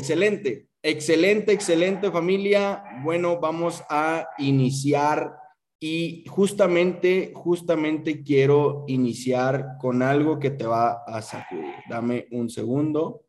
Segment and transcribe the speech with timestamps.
[0.00, 2.82] Excelente, excelente, excelente familia.
[3.04, 5.36] Bueno, vamos a iniciar
[5.78, 11.74] y justamente, justamente quiero iniciar con algo que te va a sacudir.
[11.86, 13.26] Dame un segundo,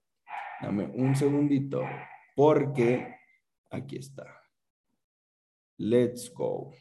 [0.61, 1.83] dame un segundito,
[2.37, 3.15] porque
[3.69, 4.25] aquí está.
[5.77, 6.71] Let's go.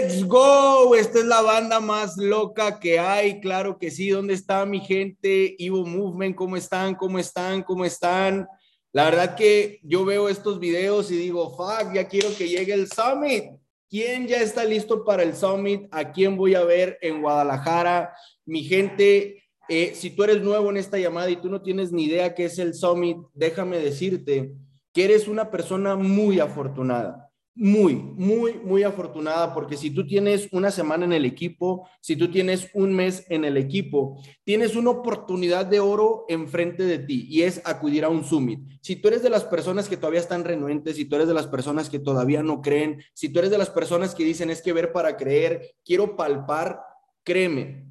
[0.00, 0.94] Let's go.
[0.94, 3.38] Esta es la banda más loca que hay.
[3.38, 4.08] Claro que sí.
[4.08, 5.62] ¿Dónde está mi gente?
[5.62, 6.94] Evo Movement, ¿cómo están?
[6.94, 7.62] ¿Cómo están?
[7.62, 8.48] ¿Cómo están?
[8.92, 12.88] La verdad que yo veo estos videos y digo, fuck, ya quiero que llegue el
[12.90, 13.44] Summit.
[13.90, 15.86] ¿Quién ya está listo para el Summit?
[15.90, 18.14] ¿A quién voy a ver en Guadalajara?
[18.46, 22.04] Mi gente, eh, si tú eres nuevo en esta llamada y tú no tienes ni
[22.04, 24.54] idea qué es el Summit, déjame decirte
[24.94, 30.70] que eres una persona muy afortunada muy, muy, muy afortunada porque si tú tienes una
[30.70, 35.66] semana en el equipo, si tú tienes un mes en el equipo, tienes una oportunidad
[35.66, 38.60] de oro enfrente de ti y es acudir a un summit.
[38.80, 41.48] Si tú eres de las personas que todavía están renuentes, si tú eres de las
[41.48, 44.72] personas que todavía no creen, si tú eres de las personas que dicen es que
[44.72, 46.80] ver para creer, quiero palpar,
[47.24, 47.84] créeme,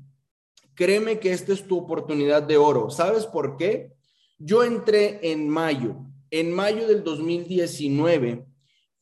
[0.74, 2.90] créeme que esta es tu oportunidad de oro.
[2.90, 3.92] ¿Sabes por qué?
[4.38, 5.98] Yo entré en mayo,
[6.32, 8.49] en mayo del 2019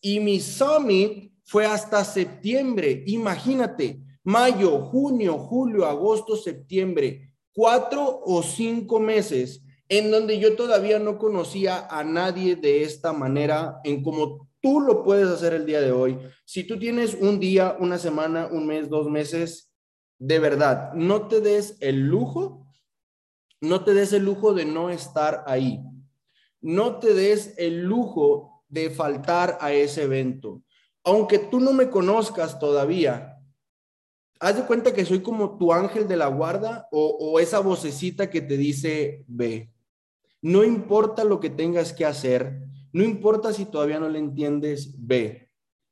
[0.01, 3.03] y mi summit fue hasta septiembre.
[3.07, 11.17] Imagínate, mayo, junio, julio, agosto, septiembre, cuatro o cinco meses en donde yo todavía no
[11.17, 15.91] conocía a nadie de esta manera, en como tú lo puedes hacer el día de
[15.91, 16.17] hoy.
[16.45, 19.71] Si tú tienes un día, una semana, un mes, dos meses,
[20.19, 22.67] de verdad, no te des el lujo,
[23.61, 25.81] no te des el lujo de no estar ahí.
[26.59, 30.61] No te des el lujo de faltar a ese evento.
[31.03, 33.37] Aunque tú no me conozcas todavía,
[34.39, 38.41] haz de cuenta que soy como tu ángel de la guarda o, esa vocecita que
[38.41, 39.71] te dice, ve.
[40.41, 42.61] No importa lo que tengas que hacer,
[42.93, 45.49] no importa si todavía no le entiendes, ve.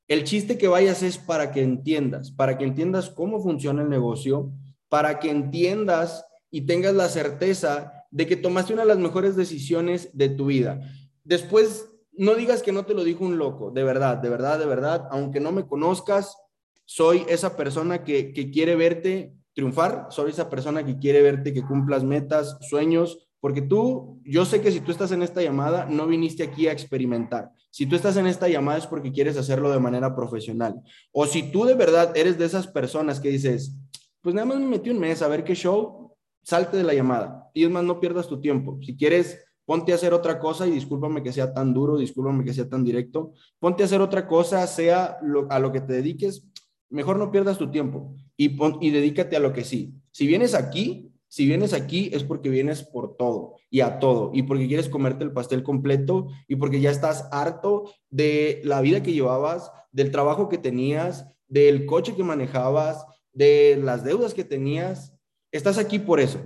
[0.07, 4.51] El chiste que vayas es para que entiendas, para que entiendas cómo funciona el negocio,
[4.87, 10.09] para que entiendas y tengas la certeza de que tomaste una de las mejores decisiones
[10.13, 10.79] de tu vida.
[11.23, 14.65] Después, no digas que no te lo dijo un loco, de verdad, de verdad, de
[14.65, 16.37] verdad, aunque no me conozcas,
[16.85, 21.63] soy esa persona que, que quiere verte triunfar, soy esa persona que quiere verte que
[21.63, 26.07] cumplas metas, sueños, porque tú, yo sé que si tú estás en esta llamada, no
[26.07, 27.51] viniste aquí a experimentar.
[27.69, 30.81] Si tú estás en esta llamada es porque quieres hacerlo de manera profesional.
[31.11, 33.77] O si tú de verdad eres de esas personas que dices,
[34.21, 37.51] pues nada más me metí un mes a ver qué show, salte de la llamada.
[37.53, 38.79] Y es más, no pierdas tu tiempo.
[38.81, 42.53] Si quieres, ponte a hacer otra cosa y discúlpame que sea tan duro, discúlpame que
[42.53, 43.33] sea tan directo.
[43.59, 45.17] Ponte a hacer otra cosa, sea
[45.49, 46.45] a lo que te dediques,
[46.89, 49.93] mejor no pierdas tu tiempo y, y dedícate a lo que sí.
[50.11, 54.43] Si vienes aquí, si vienes aquí es porque vienes por todo y a todo y
[54.43, 59.11] porque quieres comerte el pastel completo y porque ya estás harto de la vida que
[59.11, 65.13] llevabas, del trabajo que tenías, del coche que manejabas, de las deudas que tenías.
[65.51, 66.39] Estás aquí por eso.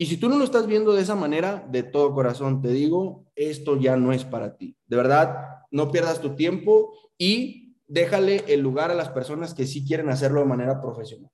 [0.00, 3.26] Y si tú no lo estás viendo de esa manera, de todo corazón te digo,
[3.34, 4.76] esto ya no es para ti.
[4.86, 9.84] De verdad, no pierdas tu tiempo y déjale el lugar a las personas que sí
[9.84, 11.32] quieren hacerlo de manera profesional.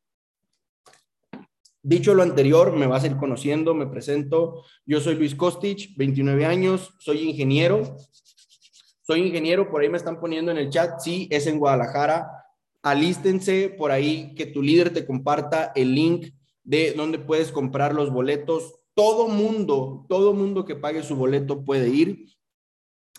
[1.82, 4.64] Dicho lo anterior, me vas a ir conociendo, me presento.
[4.86, 7.98] Yo soy Luis Kostich, 29 años, soy ingeniero.
[9.02, 12.46] Soy ingeniero, por ahí me están poniendo en el chat, sí, es en Guadalajara.
[12.82, 16.32] Alístense por ahí que tu líder te comparta el link
[16.64, 18.80] de donde puedes comprar los boletos.
[18.94, 22.34] Todo mundo, todo mundo que pague su boleto puede ir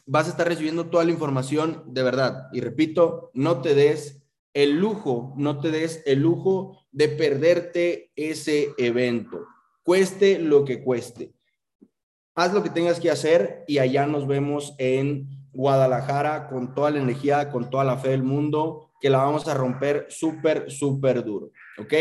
[0.06, 2.50] vas a estar recibiendo toda la información de verdad.
[2.54, 4.22] Y repito, no te des
[4.54, 9.46] el lujo, no te des el lujo de perderte ese evento,
[9.84, 11.34] cueste lo que cueste.
[12.36, 17.00] Haz lo que tengas que hacer y allá nos vemos en Guadalajara con toda la
[17.00, 21.52] energía, con toda la fe del mundo, que la vamos a romper súper, súper duro.
[21.78, 21.94] ¿Ok?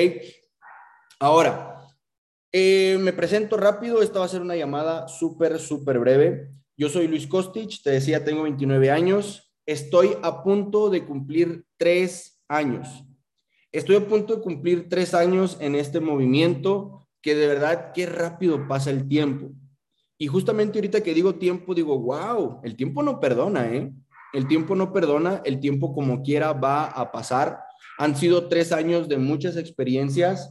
[1.25, 1.81] Ahora,
[2.53, 6.51] eh, me presento rápido, esta va a ser una llamada súper, súper breve.
[6.77, 12.43] Yo soy Luis Kostich, te decía, tengo 29 años, estoy a punto de cumplir tres
[12.47, 13.07] años.
[13.73, 18.69] Estoy a punto de cumplir tres años en este movimiento que de verdad qué rápido
[18.69, 19.51] pasa el tiempo.
[20.19, 23.91] Y justamente ahorita que digo tiempo, digo, wow, el tiempo no perdona, ¿eh?
[24.35, 27.61] El tiempo no perdona, el tiempo como quiera va a pasar.
[27.97, 30.51] Han sido tres años de muchas experiencias,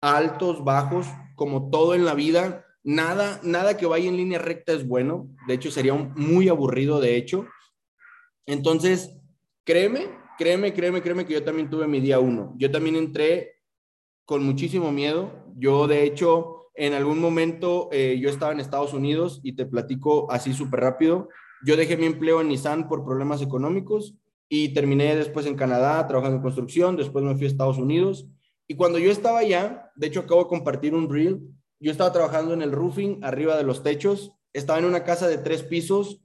[0.00, 1.06] altos, bajos,
[1.36, 5.28] como todo en la vida Nada, nada que vaya en línea recta es bueno.
[5.46, 7.46] De hecho, sería muy aburrido, de hecho.
[8.46, 9.16] Entonces,
[9.64, 10.06] créeme,
[10.38, 12.54] créeme, créeme, créeme que yo también tuve mi día uno.
[12.56, 13.56] Yo también entré
[14.24, 15.44] con muchísimo miedo.
[15.56, 20.30] Yo, de hecho, en algún momento eh, yo estaba en Estados Unidos y te platico
[20.32, 21.28] así súper rápido.
[21.62, 24.14] Yo dejé mi empleo en Nissan por problemas económicos
[24.48, 26.96] y terminé después en Canadá trabajando en construcción.
[26.96, 28.26] Después me fui a Estados Unidos.
[28.70, 31.40] Y cuando yo estaba allá, de hecho acabo de compartir un reel
[31.80, 35.38] yo estaba trabajando en el roofing, arriba de los techos, estaba en una casa de
[35.38, 36.22] tres pisos,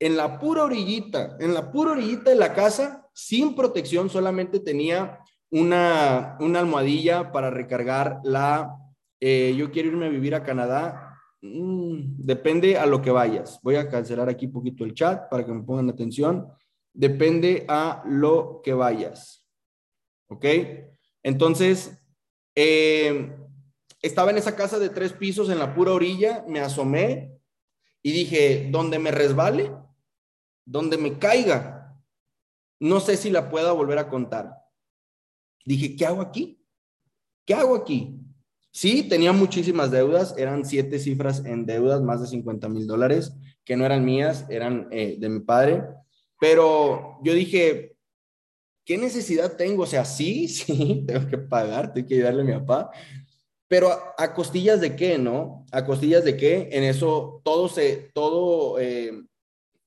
[0.00, 5.20] en la pura orillita, en la pura orillita de la casa, sin protección, solamente tenía
[5.50, 8.76] una, una almohadilla para recargar la,
[9.20, 13.60] eh, yo quiero irme a vivir a Canadá, mm, depende a lo que vayas.
[13.62, 16.48] Voy a cancelar aquí un poquito el chat para que me pongan atención.
[16.92, 19.46] Depende a lo que vayas.
[20.28, 20.44] ¿Ok?
[21.22, 21.98] Entonces,
[22.54, 23.36] eh,
[24.02, 27.38] estaba en esa casa de tres pisos en la pura orilla, me asomé
[28.02, 29.72] y dije, donde me resbale,
[30.64, 32.00] donde me caiga,
[32.80, 34.54] no sé si la pueda volver a contar.
[35.64, 36.64] Dije, ¿qué hago aquí?
[37.44, 38.18] ¿Qué hago aquí?
[38.72, 43.34] Sí, tenía muchísimas deudas, eran siete cifras en deudas, más de 50 mil dólares,
[43.64, 45.84] que no eran mías, eran eh, de mi padre.
[46.38, 47.96] Pero yo dije,
[48.90, 49.84] ¿qué necesidad tengo?
[49.84, 52.90] O sea, sí, sí, tengo que pagar, tengo que ayudarle a mi papá,
[53.68, 55.64] pero a, costillas de qué, ¿no?
[55.70, 59.12] A costillas de qué, en eso todo se, todo eh,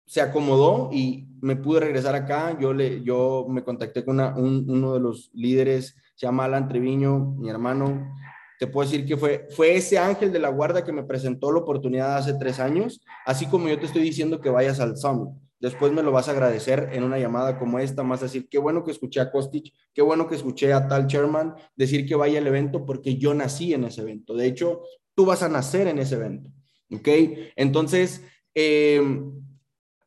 [0.05, 2.57] se acomodó y me pude regresar acá.
[2.57, 7.49] Yo, le, yo me contacté con uno de los líderes, se llama Alan Treviño, mi
[7.49, 8.09] hermano.
[8.57, 11.59] Te puedo decir que fue, fue ese ángel de la guarda que me presentó la
[11.59, 15.93] oportunidad hace tres años, así como yo te estoy diciendo que vayas al Summit después
[15.93, 18.91] me lo vas a agradecer en una llamada como esta, más decir, qué bueno que
[18.91, 22.85] escuché a Kostic, qué bueno que escuché a tal chairman decir que vaya al evento
[22.85, 24.35] porque yo nací en ese evento.
[24.35, 24.81] De hecho,
[25.15, 26.49] tú vas a nacer en ese evento.
[26.91, 27.07] ¿Ok?
[27.55, 29.31] Entonces, em,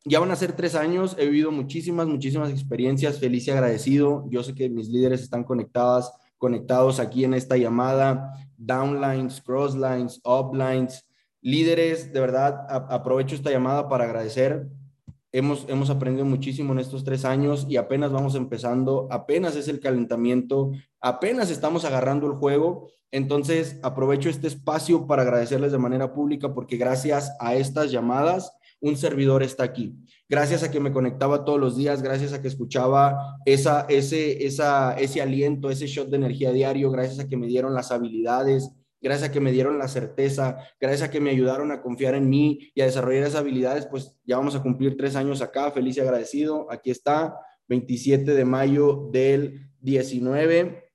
[0.05, 4.25] ya van a ser tres años, he vivido muchísimas, muchísimas experiencias, feliz y agradecido.
[4.29, 11.07] Yo sé que mis líderes están conectadas, conectados aquí en esta llamada, downlines, crosslines, uplines,
[11.41, 14.67] líderes, de verdad, aprovecho esta llamada para agradecer.
[15.31, 19.79] Hemos, hemos aprendido muchísimo en estos tres años y apenas vamos empezando, apenas es el
[19.79, 22.89] calentamiento, apenas estamos agarrando el juego.
[23.11, 28.95] Entonces, aprovecho este espacio para agradecerles de manera pública porque gracias a estas llamadas, un
[28.95, 29.95] servidor está aquí.
[30.29, 34.93] Gracias a que me conectaba todos los días, gracias a que escuchaba esa, ese, esa,
[34.93, 39.29] ese aliento, ese shot de energía diario, gracias a que me dieron las habilidades, gracias
[39.29, 42.71] a que me dieron la certeza, gracias a que me ayudaron a confiar en mí
[42.73, 46.01] y a desarrollar esas habilidades, pues ya vamos a cumplir tres años acá, feliz y
[46.01, 46.71] agradecido.
[46.71, 47.37] Aquí está,
[47.67, 50.91] 27 de mayo del 19.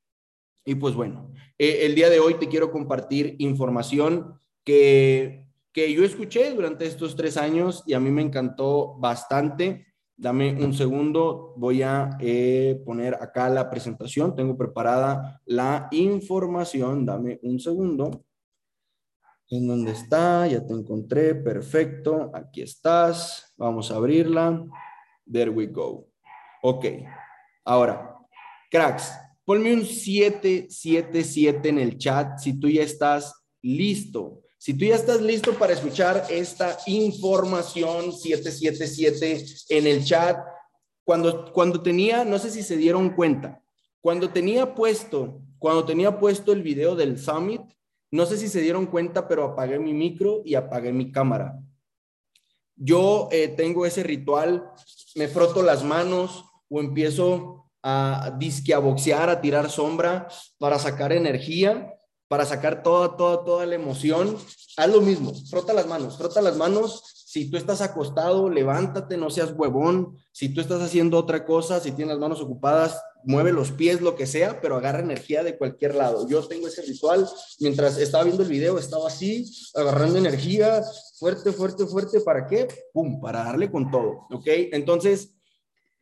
[0.64, 5.42] Y pues bueno, eh, el día de hoy te quiero compartir información que
[5.72, 9.86] que yo escuché durante estos tres años y a mí me encantó bastante.
[10.16, 14.34] Dame un segundo, voy a eh, poner acá la presentación.
[14.34, 17.04] Tengo preparada la información.
[17.04, 18.24] Dame un segundo.
[19.48, 20.46] ¿En dónde está?
[20.46, 21.34] Ya te encontré.
[21.34, 22.30] Perfecto.
[22.34, 23.52] Aquí estás.
[23.56, 24.64] Vamos a abrirla.
[25.30, 26.08] There we go.
[26.62, 26.84] Ok.
[27.64, 28.16] Ahora,
[28.70, 29.12] cracks,
[29.44, 35.20] ponme un 777 en el chat si tú ya estás listo si tú ya estás
[35.20, 40.38] listo para escuchar esta información 777 en el chat,
[41.02, 43.60] cuando, cuando tenía, no sé si se dieron cuenta,
[44.00, 47.60] cuando tenía puesto, cuando tenía puesto el video del summit,
[48.12, 51.58] no sé si se dieron cuenta, pero apagué mi micro y apagué mi cámara.
[52.76, 54.70] Yo eh, tengo ese ritual,
[55.16, 60.28] me froto las manos o empiezo a disque a boxear, a tirar sombra
[60.58, 61.98] para sacar energía
[62.32, 64.38] para sacar toda, toda, toda la emoción,
[64.78, 67.02] haz lo mismo, frota las manos, frota las manos.
[67.26, 70.16] Si tú estás acostado, levántate, no seas huevón.
[70.32, 74.16] Si tú estás haciendo otra cosa, si tienes las manos ocupadas, mueve los pies, lo
[74.16, 76.26] que sea, pero agarra energía de cualquier lado.
[76.26, 77.28] Yo tengo ese ritual.
[77.60, 80.82] Mientras estaba viendo el video, estaba así, agarrando energía,
[81.18, 82.20] fuerte, fuerte, fuerte.
[82.20, 82.66] ¿Para qué?
[82.94, 83.20] ¡Pum!
[83.20, 84.26] Para darle con todo.
[84.30, 84.46] ¿Ok?
[84.72, 85.34] Entonces,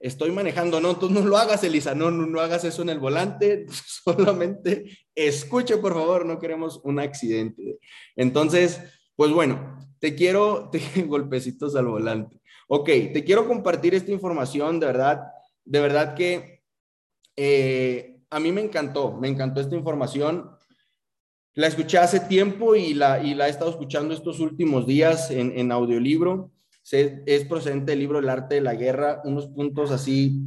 [0.01, 2.99] estoy manejando, no, tú no lo hagas, Elisa, no, no, no, hagas eso en el
[2.99, 3.67] volante,
[4.05, 7.79] solamente escuche, por favor, no queremos un accidente.
[8.17, 8.81] Entonces,
[9.15, 12.41] pues bueno, te quiero, te, golpecitos al volante.
[12.67, 15.23] Ok, te quiero compartir esta información, de verdad,
[15.65, 16.63] de verdad que
[17.37, 20.51] eh, a mí me encantó, me encantó esta información.
[21.55, 25.59] La escuché hace tiempo y la, y la he estado escuchando estos últimos días en,
[25.59, 26.53] en audiolibro
[26.93, 30.47] es procedente del libro El arte de la guerra, unos puntos así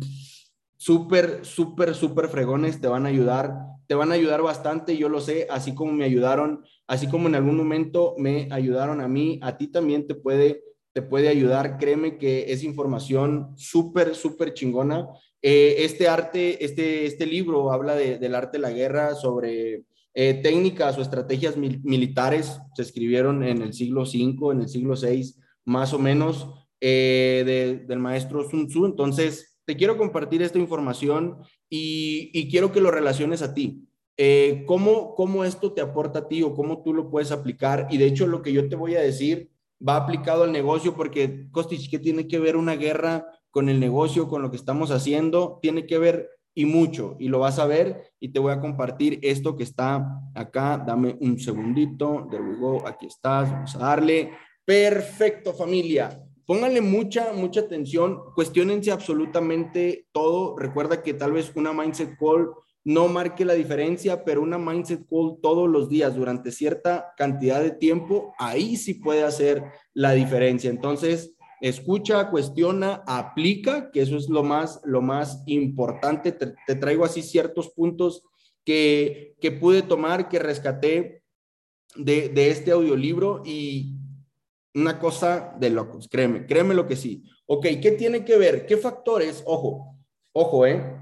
[0.83, 3.55] súper, súper, súper fregones te van a ayudar,
[3.87, 7.35] te van a ayudar bastante, yo lo sé, así como me ayudaron, así como en
[7.35, 12.17] algún momento me ayudaron a mí, a ti también te puede, te puede ayudar, créeme
[12.17, 15.07] que es información súper, súper chingona.
[15.41, 20.97] Eh, este arte, este, este libro habla del arte de la guerra, sobre eh, técnicas
[20.97, 25.33] o estrategias militares, se escribieron en el siglo V, en el siglo VI,
[25.65, 26.49] más o menos
[26.81, 28.85] eh, del maestro Sun Tzu.
[28.85, 31.37] Entonces, te quiero compartir esta información
[31.69, 33.87] y, quiero que lo relaciones a ti.
[34.17, 37.87] Eh, ¿cómo, ¿Cómo esto te aporta a ti o cómo tú lo puedes aplicar?
[37.89, 39.49] Y de hecho, lo que yo te voy a decir
[39.85, 44.27] va aplicado al negocio porque, Kostich, ¿qué tiene que ver una guerra con el negocio,
[44.27, 45.59] con lo que estamos haciendo?
[45.61, 49.19] Tiene que ver y mucho, y lo vas a ver y te voy a compartir
[49.23, 50.83] esto que está acá.
[50.85, 52.27] Dame un segundito.
[52.29, 52.79] There we.
[52.85, 53.51] Aquí estás.
[53.51, 54.31] Vamos a darle.
[54.65, 56.23] Perfecto, familia.
[56.45, 60.57] Pónganle mucha, mucha atención, cuestionense absolutamente todo.
[60.57, 62.49] Recuerda que tal vez una mindset call
[62.85, 67.71] no marque la diferencia, pero una mindset call todos los días durante cierta cantidad de
[67.71, 70.69] tiempo, ahí sí puede hacer la diferencia.
[70.69, 76.33] Entonces, escucha, cuestiona, aplica, que eso es lo más, lo más importante.
[76.33, 78.23] Te, traigo así ciertos puntos
[78.65, 81.23] que, que pude tomar, que rescaté
[81.95, 83.92] de, de este audiolibro y
[84.75, 87.23] una cosa de locos, créeme, créeme lo que sí.
[87.45, 88.65] Ok, ¿qué tiene que ver?
[88.65, 89.43] ¿Qué factores?
[89.45, 89.97] Ojo,
[90.31, 90.99] ojo, ¿eh?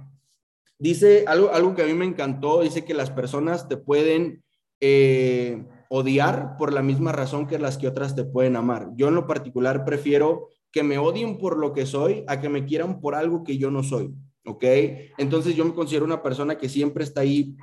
[0.78, 4.44] Dice algo, algo que a mí me encantó, dice que las personas te pueden
[4.80, 8.90] eh, odiar por la misma razón que las que otras te pueden amar.
[8.96, 12.66] Yo en lo particular prefiero que me odien por lo que soy a que me
[12.66, 14.14] quieran por algo que yo no soy,
[14.46, 14.64] ¿ok?
[15.18, 17.56] Entonces yo me considero una persona que siempre está ahí,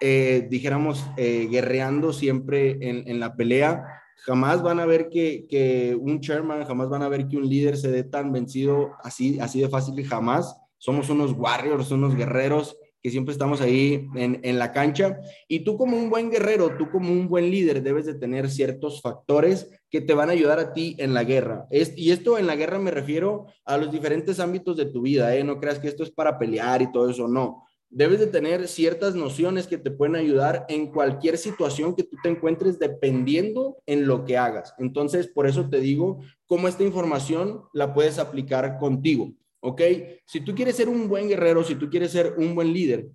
[0.00, 3.84] eh, dijéramos, eh, guerreando siempre en, en la pelea
[4.24, 7.90] jamás van a ver que, un chairman, jamás van a ver que un líder se
[7.90, 10.56] dé tan vencido así, así de fácil, jamás.
[10.78, 15.18] Somos unos warriors, unos guerreros que siempre estamos ahí en, la cancha.
[15.46, 19.02] Y tú como un buen guerrero, tú como un buen líder, debes de tener ciertos
[19.02, 21.66] factores que te van a ayudar a ti en la guerra.
[21.70, 25.44] Y esto en la guerra me refiero a los diferentes ámbitos de tu vida, ¿eh?
[25.44, 27.66] No creas que esto es para pelear y todo eso, no.
[27.94, 32.28] Debes de tener ciertas nociones que te pueden ayudar en cualquier situación que tú te
[32.28, 34.74] encuentres dependiendo en lo que hagas.
[34.78, 39.80] Entonces, por eso te digo cómo esta información la puedes aplicar contigo, ¿ok?
[40.26, 43.10] Si tú quieres ser un buen guerrero, si tú quieres ser un buen líder,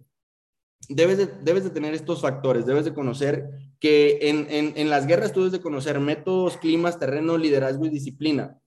[0.87, 3.49] debes de, debes de tener estos factores, debes de conocer
[3.81, 7.89] que en, en, en las guerras tú debes de conocer métodos, climas, terreno, liderazgo y
[7.89, 8.57] disciplina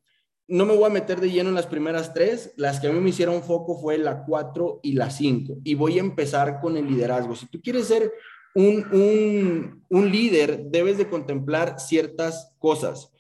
[0.48, 2.52] no me voy a meter de lleno en las primeras tres.
[2.56, 5.56] Las que a mí me hicieron foco fue la cuatro y la cinco.
[5.64, 7.34] Y voy a empezar con el liderazgo.
[7.36, 8.12] Si tú quieres ser
[8.54, 13.12] un, un, líder, debes de contemplar ciertas cosas.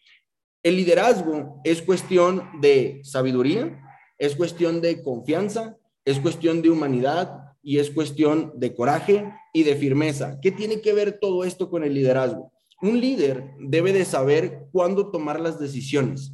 [0.62, 3.80] El liderazgo es cuestión de sabiduría,
[4.18, 9.74] es cuestión de confianza, es cuestión de humanidad y es cuestión de coraje y de
[9.74, 10.38] firmeza.
[10.42, 12.52] ¿Qué tiene que ver todo esto con el liderazgo?
[12.82, 16.32] Un líder debe de saber cuándo tomar las decisiones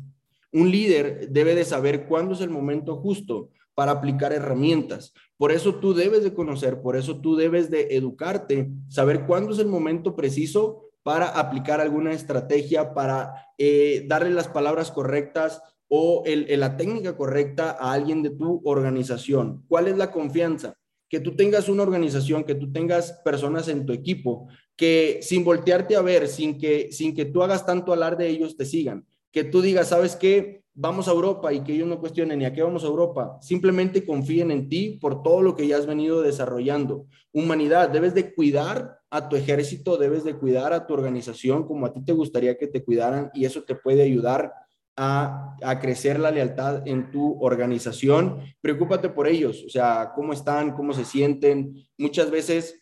[0.52, 5.12] un líder debe de saber cuándo es el momento justo para aplicar herramientas.
[5.36, 9.60] Por eso tú debes de conocer, por eso tú debes de educarte, saber cuándo es
[9.60, 16.76] el momento preciso para aplicar alguna estrategia, para eh, darle las palabras correctas o la
[16.76, 19.64] técnica correcta a alguien de tu organización.
[19.68, 20.74] ¿Cuál es la confianza?
[21.08, 25.96] Que tú tengas una organización, que tú tengas personas en tu equipo que sin voltearte
[25.96, 29.44] a ver, sin que, sin que tú hagas tanto hablar de ellos, te sigan que
[29.44, 30.62] tú digas, ¿sabes qué?
[30.74, 33.38] Vamos a Europa y que ellos no cuestionen ni a qué vamos a Europa.
[33.40, 37.06] Simplemente confíen en ti por todo lo que ya has venido desarrollando.
[37.32, 41.92] Humanidad, debes de cuidar a tu ejército, debes de cuidar a tu organización como a
[41.92, 44.52] ti te gustaría que te cuidaran y eso te puede ayudar
[44.96, 48.40] a, a, crecer la lealtad en tu organización.
[48.60, 51.74] Preocúpate por ellos, o sea, cómo están, cómo se sienten.
[51.96, 52.80] Muchas veces,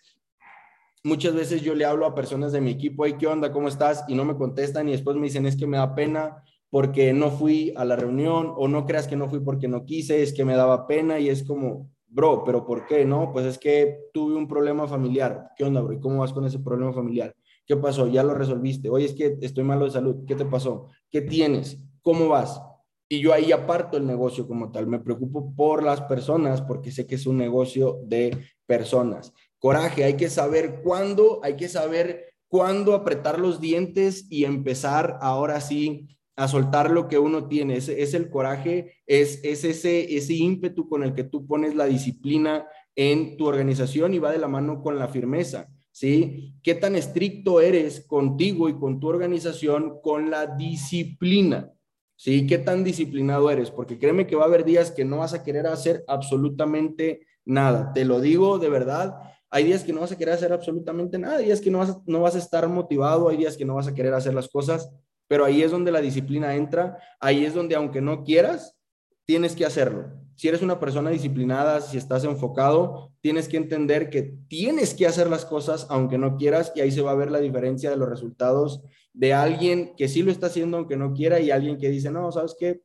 [1.06, 3.52] muchas veces yo le hablo a personas de mi equipo, hey, ¿qué onda?
[3.52, 4.04] ¿Cómo estás?
[4.08, 7.30] Y no me contestan y después me dicen, es que me da pena porque no
[7.30, 10.44] fui a la reunión o no creas que no fui porque no quise, es que
[10.44, 13.04] me daba pena y es como, bro, pero ¿por qué?
[13.04, 15.50] No, pues es que tuve un problema familiar.
[15.56, 15.94] ¿Qué onda, bro?
[15.94, 17.36] ¿Y cómo vas con ese problema familiar?
[17.64, 18.08] ¿Qué pasó?
[18.08, 18.90] Ya lo resolviste.
[18.90, 20.24] Oye, es que estoy malo de salud.
[20.26, 20.88] ¿Qué te pasó?
[21.08, 21.78] ¿Qué tienes?
[22.02, 22.60] ¿Cómo vas?
[23.08, 24.88] Y yo ahí aparto el negocio como tal.
[24.88, 29.32] Me preocupo por las personas porque sé que es un negocio de personas.
[29.58, 35.60] Coraje, hay que saber cuándo, hay que saber cuándo apretar los dientes y empezar ahora
[35.60, 37.76] sí a soltar lo que uno tiene.
[37.76, 41.86] Es, es el coraje, es, es ese, ese ímpetu con el que tú pones la
[41.86, 45.68] disciplina en tu organización y va de la mano con la firmeza.
[45.90, 46.52] ¿Sí?
[46.62, 51.72] ¿Qué tan estricto eres contigo y con tu organización con la disciplina?
[52.16, 52.46] ¿Sí?
[52.46, 53.70] ¿Qué tan disciplinado eres?
[53.70, 57.94] Porque créeme que va a haber días que no vas a querer hacer absolutamente nada.
[57.94, 59.14] Te lo digo de verdad.
[59.56, 61.96] Hay días que no vas a querer hacer absolutamente nada, hay días que no vas,
[62.06, 64.90] no vas a estar motivado, hay días que no vas a querer hacer las cosas
[65.28, 68.76] pero ahí es donde la disciplina entra, ahí es donde aunque no quieras,
[69.24, 70.12] tienes que hacerlo.
[70.36, 75.28] Si eres una persona disciplinada, si estás enfocado, tienes que entender que tienes que hacer
[75.28, 78.08] las cosas aunque no quieras y ahí se va a ver la diferencia de los
[78.08, 78.82] resultados
[79.14, 82.30] de alguien que sí lo está haciendo aunque no quiera y alguien que dice, no,
[82.30, 82.82] ¿sabes qué?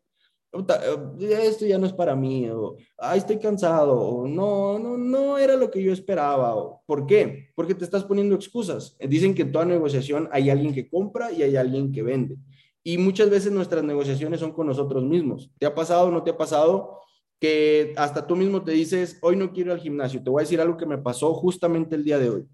[0.54, 5.38] Eh, esto ya no es para mí, o Ay, estoy cansado, o no, no, no
[5.38, 6.56] era lo que yo esperaba.
[6.56, 7.50] O, ¿Por qué?
[7.56, 8.98] Porque te estás poniendo excusas.
[9.00, 12.38] Dicen que en toda negociación hay alguien que compra y hay alguien que vende.
[12.84, 15.52] Y muchas veces nuestras negociaciones son con nosotros mismos.
[15.58, 17.00] ¿Te ha pasado o no te ha pasado
[17.40, 20.22] que hasta tú mismo te dices, hoy no quiero ir al gimnasio?
[20.22, 22.48] Te voy a decir algo que me pasó justamente el día de hoy.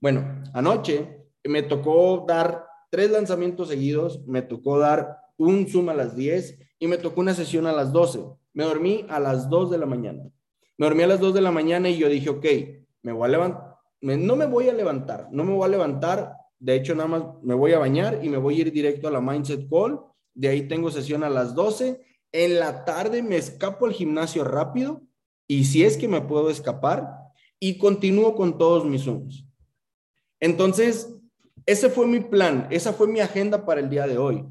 [0.00, 6.14] Bueno, anoche me tocó dar tres lanzamientos seguidos, me tocó dar un Zoom a las
[6.16, 8.24] 10 y me tocó una sesión a las 12.
[8.54, 10.24] Me dormí a las 2 de la mañana.
[10.76, 12.44] Me dormí a las 2 de la mañana y yo dije, ok,
[13.02, 16.32] me voy a levantar, no me voy a levantar, no me voy a levantar.
[16.58, 19.12] De hecho, nada más me voy a bañar y me voy a ir directo a
[19.12, 20.00] la Mindset Call.
[20.34, 22.02] De ahí tengo sesión a las 12.
[22.32, 25.02] En la tarde me escapo al gimnasio rápido
[25.46, 27.06] y si es que me puedo escapar
[27.60, 29.46] y continúo con todos mis Zooms.
[30.40, 31.14] Entonces,
[31.64, 34.44] ese fue mi plan, esa fue mi agenda para el día de hoy.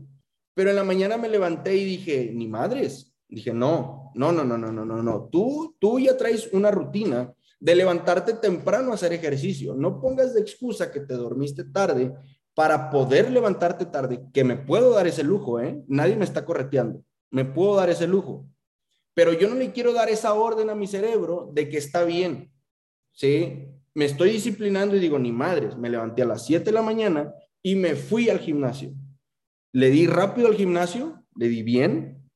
[0.54, 3.14] Pero en la mañana me levanté y dije, ni madres.
[3.28, 5.30] Dije, no, no, no, no, no, no, no.
[5.32, 9.76] Tú, tú ya traes una rutina de levantarte temprano a hacer ejercicio.
[9.76, 12.14] No pongas de excusa que te dormiste tarde
[12.54, 15.82] para poder levantarte tarde, que me puedo dar ese lujo, ¿eh?
[15.88, 17.02] Nadie me está correteando.
[17.30, 18.46] Me puedo dar ese lujo.
[19.14, 22.52] Pero yo no le quiero dar esa orden a mi cerebro de que está bien.
[23.14, 23.68] ¿Sí?
[23.94, 27.34] Me estoy disciplinando y digo, ni madres, me levanté a las 7 de la mañana
[27.62, 28.94] y me fui al gimnasio.
[29.74, 32.30] Le di rápido al gimnasio, le di bien,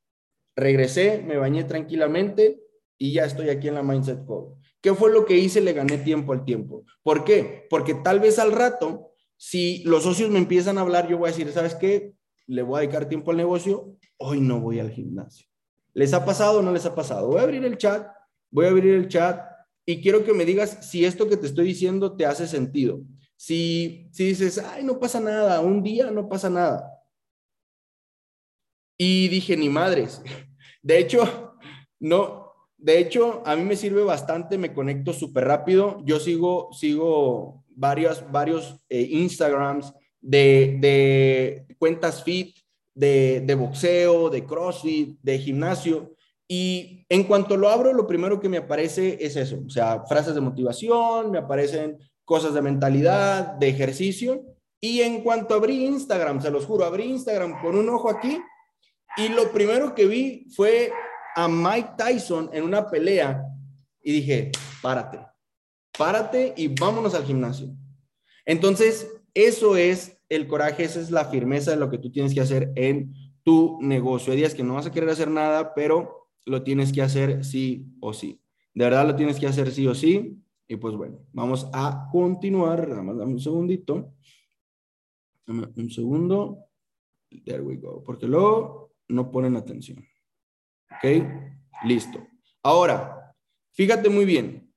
[0.56, 2.62] regresé, me bañé tranquilamente
[2.98, 4.56] y ya estoy aquí en la Mindset Code.
[4.82, 5.62] ¿Qué fue lo que hice?
[5.62, 6.86] Le gané tiempo al tiempo.
[7.04, 7.66] ¿Por qué?
[7.70, 11.32] Porque tal vez al rato, si los socios me empiezan a hablar, yo voy a
[11.32, 12.14] decir, ¿sabes qué?
[12.48, 15.48] Le voy a dedicar tiempo al negocio, hoy no voy al gimnasio.
[15.94, 17.28] ¿Les ha pasado o no les ha pasado?
[17.28, 18.08] Voy a abrir el chat,
[18.52, 19.42] voy a abrir el chat
[19.86, 23.02] y quiero que me digas si esto que te estoy diciendo te hace sentido.
[23.36, 26.95] Si, si dices, ay, no pasa nada, un día no pasa nada.
[28.98, 30.22] Y dije, ni madres.
[30.84, 31.56] De hecho,
[32.00, 32.46] no,
[32.78, 36.04] de hecho, a mí me sirve bastante, me conecto súper rápido.
[36.06, 42.56] Yo sigo, sigo varios, varios eh, Instagrams de, de, cuentas fit,
[42.94, 46.14] de, de boxeo, de CrossFit, de gimnasio.
[46.48, 50.36] Y en cuanto lo abro, lo primero que me aparece es eso, o sea, frases
[50.36, 54.46] de motivación, me aparecen cosas de mentalidad, de ejercicio.
[54.80, 58.40] Y en cuanto abrí Instagram, se los juro, abrí Instagram con un ojo aquí
[59.18, 60.92] y lo primero que vi fue
[61.36, 63.46] a Mike Tyson en una pelea
[64.02, 64.52] y dije,
[64.82, 65.20] párate,
[65.98, 67.76] párate y vámonos al gimnasio.
[68.46, 72.42] Entonces, eso es el coraje, esa es la firmeza de lo que tú tienes que
[72.42, 74.32] hacer en tu negocio.
[74.32, 77.86] Hay días que no vas a querer hacer nada, pero lo tienes que hacer sí
[78.00, 78.42] o sí.
[78.74, 80.42] De verdad lo tienes que hacer sí o sí.
[80.68, 82.90] Y pues bueno, vamos a continuar.
[82.90, 84.14] Dame, dame un segundito.
[85.46, 86.60] Dame un segundo.
[87.46, 88.04] There we go.
[88.04, 90.06] Porque luego no ponen atención.
[90.92, 91.26] ¿Ok?
[91.84, 92.26] Listo.
[92.64, 93.34] Ahora,
[93.74, 94.74] fíjate muy bien.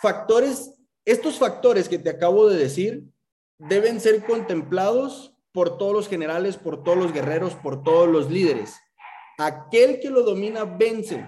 [0.00, 3.04] Factores, estos factores que te acabo de decir
[3.58, 8.78] deben ser contemplados por todos los generales, por todos los guerreros, por todos los líderes.
[9.38, 11.26] Aquel que lo domina vence.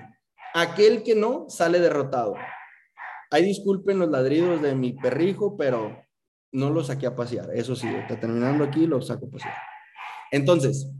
[0.55, 2.35] Aquel que no sale derrotado.
[3.31, 6.05] Ahí disculpen los ladridos de mi perrijo, pero
[6.53, 7.50] no lo saqué a pasear.
[7.55, 9.55] Eso sí, está terminando aquí, lo saco a pasear.
[10.33, 10.90] Entonces,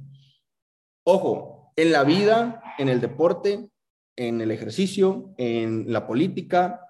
[1.05, 3.71] ojo, en la vida, en el deporte,
[4.17, 6.87] en el ejercicio, en la política,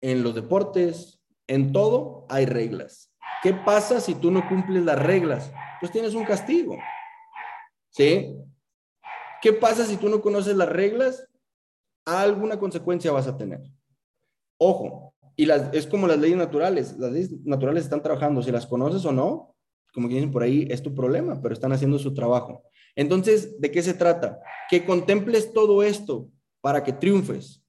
[0.00, 3.12] en los deportes, en todo hay reglas.
[3.42, 5.52] ¿Qué pasa si tú no cumples las reglas?
[5.80, 6.76] Pues tienes un castigo.
[7.90, 8.36] ¿Sí?
[9.40, 11.28] ¿Qué pasa si tú no conoces las reglas?
[12.04, 13.60] Alguna consecuencia vas a tener.
[14.58, 16.98] Ojo, y las, es como las leyes naturales.
[16.98, 18.42] Las leyes naturales están trabajando.
[18.42, 19.54] Si las conoces o no,
[19.92, 22.64] como dicen por ahí, es tu problema, pero están haciendo su trabajo.
[22.98, 24.40] Entonces, ¿de qué se trata?
[24.68, 26.28] Que contemples todo esto
[26.60, 27.62] para que triunfes,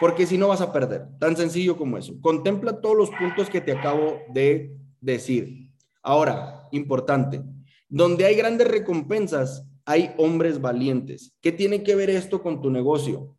[0.00, 1.08] porque si no vas a perder.
[1.20, 2.14] Tan sencillo como eso.
[2.22, 5.70] Contempla todos los puntos que te acabo de decir.
[6.02, 7.42] Ahora, importante,
[7.86, 11.34] donde hay grandes recompensas, hay hombres valientes.
[11.42, 13.36] ¿Qué tiene que ver esto con tu negocio?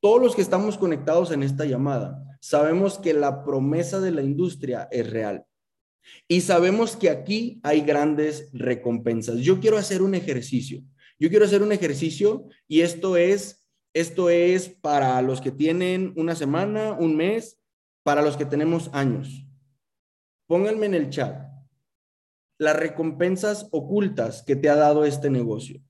[0.00, 4.88] Todos los que estamos conectados en esta llamada sabemos que la promesa de la industria
[4.90, 5.44] es real.
[6.28, 9.38] Y sabemos que aquí hay grandes recompensas.
[9.38, 10.82] Yo quiero hacer un ejercicio.
[11.18, 13.58] Yo quiero hacer un ejercicio y esto es
[13.94, 17.60] esto es para los que tienen una semana, un mes,
[18.02, 19.46] para los que tenemos años.
[20.46, 21.52] Pónganme en el chat
[22.58, 25.82] las recompensas ocultas que te ha dado este negocio.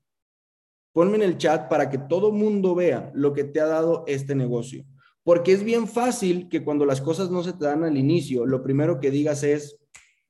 [0.91, 4.33] Ponme en el chat para que todo mundo vea lo que te ha dado este
[4.33, 4.83] negocio.
[5.23, 8.63] Porque es bien fácil que cuando las cosas no se te dan al inicio, lo
[8.63, 9.77] primero que digas es,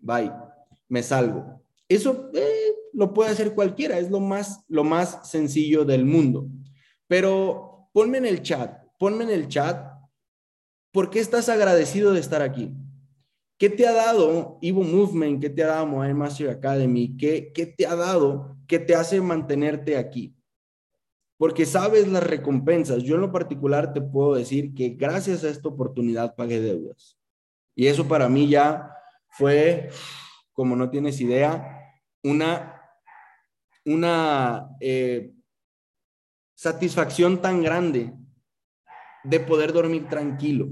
[0.04, 0.32] bye,
[0.90, 1.62] me salgo.
[1.88, 6.48] Eso eh, lo puede hacer cualquiera, es lo más, lo más sencillo del mundo.
[7.08, 9.92] Pero ponme en el chat, ponme en el chat,
[10.92, 12.72] ¿por qué estás agradecido de estar aquí?
[13.58, 15.42] ¿Qué te ha dado Evo Movement?
[15.42, 17.16] ¿Qué te ha dado Moai Master Academy?
[17.18, 20.36] ¿Qué, ¿Qué te ha dado que te hace mantenerte aquí?
[21.38, 23.04] Porque sabes las recompensas.
[23.04, 27.18] Yo en lo particular te puedo decir que gracias a esta oportunidad pagué deudas.
[27.76, 28.90] Y eso para mí ya
[29.38, 29.90] fue,
[30.54, 31.80] como no tienes idea,
[32.24, 32.82] una,
[33.86, 35.34] una eh,
[36.56, 38.14] satisfacción tan grande
[39.24, 40.70] de poder dormir tranquilo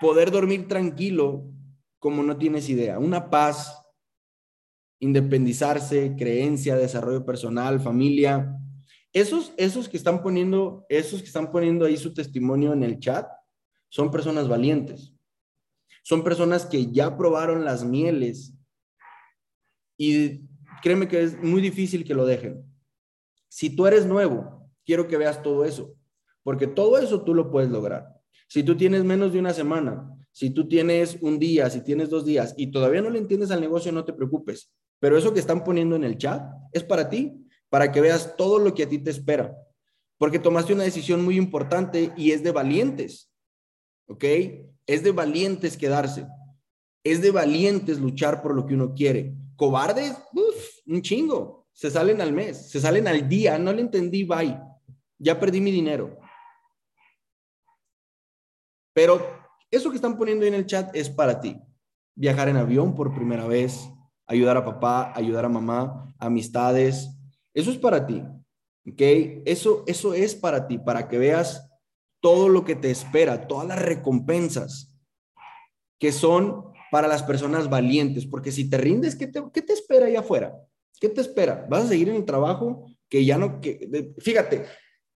[0.00, 1.44] poder dormir tranquilo
[1.98, 3.82] como no tienes idea, una paz,
[5.00, 8.54] independizarse, creencia, desarrollo personal, familia.
[9.12, 13.28] Esos, esos que están poniendo, esos que están poniendo ahí su testimonio en el chat,
[13.88, 15.14] son personas valientes.
[16.08, 18.54] Son personas que ya probaron las mieles
[19.98, 20.40] y
[20.82, 22.64] créeme que es muy difícil que lo dejen.
[23.48, 25.94] Si tú eres nuevo, quiero que veas todo eso,
[26.42, 28.06] porque todo eso tú lo puedes lograr.
[28.48, 32.24] Si tú tienes menos de una semana, si tú tienes un día, si tienes dos
[32.24, 34.72] días y todavía no le entiendes al negocio, no te preocupes.
[35.00, 36.42] Pero eso que están poniendo en el chat
[36.72, 39.54] es para ti, para que veas todo lo que a ti te espera.
[40.16, 43.30] Porque tomaste una decisión muy importante y es de valientes.
[44.06, 44.24] ¿Ok?
[44.88, 46.26] Es de valientes quedarse.
[47.04, 49.34] Es de valientes luchar por lo que uno quiere.
[49.54, 51.68] Cobardes, Uf, un chingo.
[51.72, 53.58] Se salen al mes, se salen al día.
[53.58, 54.58] No le entendí, bye.
[55.18, 56.18] Ya perdí mi dinero.
[58.94, 59.20] Pero
[59.70, 61.60] eso que están poniendo en el chat es para ti.
[62.16, 63.88] Viajar en avión por primera vez,
[64.26, 67.10] ayudar a papá, ayudar a mamá, amistades.
[67.52, 68.24] Eso es para ti.
[68.90, 69.00] ¿Ok?
[69.44, 71.67] Eso, eso es para ti, para que veas
[72.20, 74.94] todo lo que te espera, todas las recompensas
[75.98, 80.06] que son para las personas valientes, porque si te rindes, ¿qué te, qué te espera
[80.06, 80.56] allá afuera?
[81.00, 81.66] ¿Qué te espera?
[81.68, 84.66] ¿Vas a seguir en el trabajo que ya no, que, fíjate,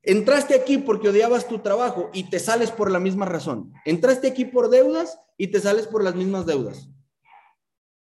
[0.04, 3.74] entraste aquí porque odiabas tu trabajo y te sales por la misma razón.
[3.86, 6.90] Entraste aquí por deudas y te sales por las mismas deudas.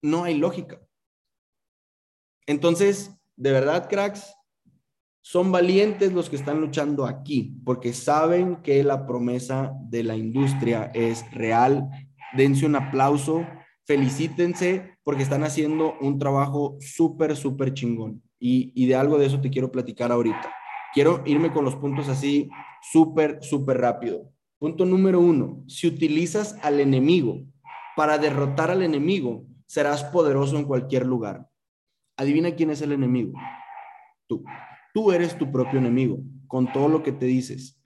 [0.03, 0.81] No hay lógica.
[2.47, 4.35] Entonces, de verdad, cracks,
[5.27, 10.93] son valientes los que están luchando aquí, porque saben que la promesa de la industria
[10.95, 11.91] es real.
[12.37, 13.45] Dense un aplauso,
[13.87, 18.23] felicítense, porque están haciendo un trabajo súper, súper chingón.
[18.39, 20.55] Y, y de algo de eso te quiero platicar ahorita.
[20.95, 22.49] Quiero irme con los puntos así,
[22.81, 24.31] súper, súper rápido.
[24.61, 27.43] Punto número uno, si utilizas al enemigo
[27.97, 31.49] para derrotar al enemigo, serás poderoso en cualquier lugar.
[32.17, 33.33] Adivina quién es el enemigo.
[34.29, 34.45] Tú.
[34.97, 37.79] Tú eres tu propio enemigo con todo lo que te dices.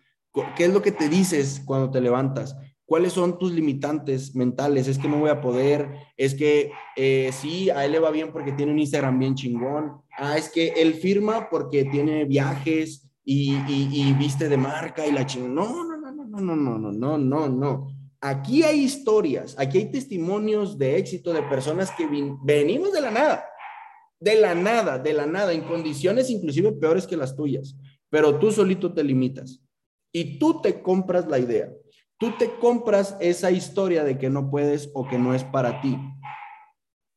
[0.57, 2.57] ¿Qué es lo que te dices cuando te levantas?
[2.87, 4.87] ¿Cuáles son tus limitantes mentales?
[4.87, 8.31] Es que no voy a poder, es que eh, sí, a él le va bien
[8.31, 10.01] porque tiene un Instagram bien chingón.
[10.17, 15.27] Ah, es que él firma porque tiene viajes y, y, viste de marca y la
[15.27, 15.53] chingón.
[15.53, 17.89] No, no, no, no, no, no, no, no, no, no.
[18.21, 22.07] Aquí hay historias, aquí hay testimonios de éxito de personas que
[22.45, 23.50] venimos de la nada
[24.21, 27.77] de la nada, de la nada, en condiciones inclusive peores que las tuyas,
[28.11, 29.63] pero tú solito te limitas
[30.13, 31.73] y tú te compras la idea,
[32.19, 35.99] tú te compras esa historia de que no puedes o que no es para ti.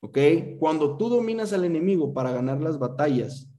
[0.01, 0.17] ¿Ok?
[0.59, 3.49] Cuando tú dominas al enemigo para ganar las batallas,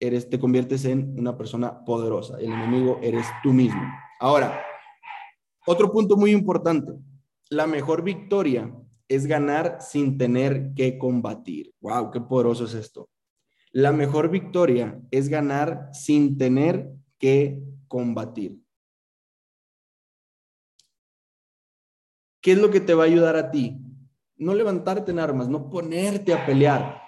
[0.00, 2.38] eres, te conviertes en una persona poderosa.
[2.38, 3.80] El enemigo eres tú mismo.
[4.20, 4.62] Ahora,
[5.66, 6.92] otro punto muy importante.
[7.50, 8.70] La mejor victoria
[9.08, 11.74] es ganar sin tener que combatir.
[11.80, 12.10] ¡Wow!
[12.10, 13.08] ¡Qué poderoso es esto!
[13.72, 18.58] La mejor victoria es ganar sin tener que combatir.
[22.40, 23.78] ¿Qué es lo que te va a ayudar a ti?
[24.36, 27.02] No levantarte en armas, no ponerte a pelear.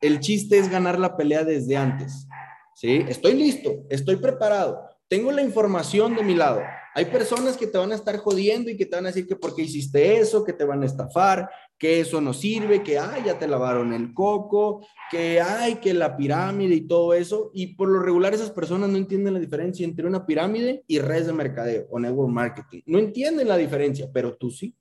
[0.00, 2.26] El chiste es ganar la pelea desde antes.
[2.74, 3.04] ¿Sí?
[3.08, 6.62] Estoy listo, estoy preparado, tengo la información de mi lado.
[6.94, 9.36] Hay personas que te van a estar jodiendo y que te van a decir que
[9.36, 11.48] porque hiciste eso, que te van a estafar,
[11.78, 16.16] que eso no sirve, que ay, ya te lavaron el coco, que ay, que la
[16.16, 17.50] pirámide y todo eso.
[17.54, 21.26] Y por lo regular esas personas no entienden la diferencia entre una pirámide y redes
[21.28, 22.82] de mercadeo o network marketing.
[22.86, 24.74] No entienden la diferencia, pero tú sí.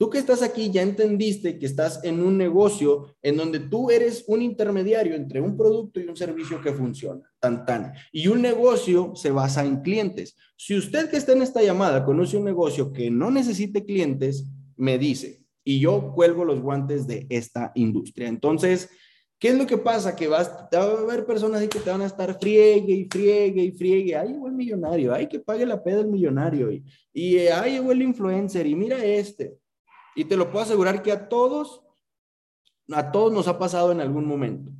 [0.00, 4.24] Tú que estás aquí ya entendiste que estás en un negocio en donde tú eres
[4.28, 7.92] un intermediario entre un producto y un servicio que funciona, tan tan.
[8.10, 10.38] Y un negocio se basa en clientes.
[10.56, 14.96] Si usted que está en esta llamada conoce un negocio que no necesite clientes, me
[14.96, 18.26] dice y yo cuelgo los guantes de esta industria.
[18.26, 18.88] Entonces,
[19.38, 20.16] ¿qué es lo que pasa?
[20.16, 23.64] Que vas, va a haber personas ahí que te van a estar friegue y friegue
[23.64, 24.16] y friegue.
[24.16, 26.72] Ay, llegó el millonario, ay, que pague la peda el millonario.
[26.72, 26.82] Y,
[27.12, 29.60] y ay, llegó el influencer y mira este.
[30.14, 31.82] Y te lo puedo asegurar que a todos,
[32.90, 34.70] a todos nos ha pasado en algún momento.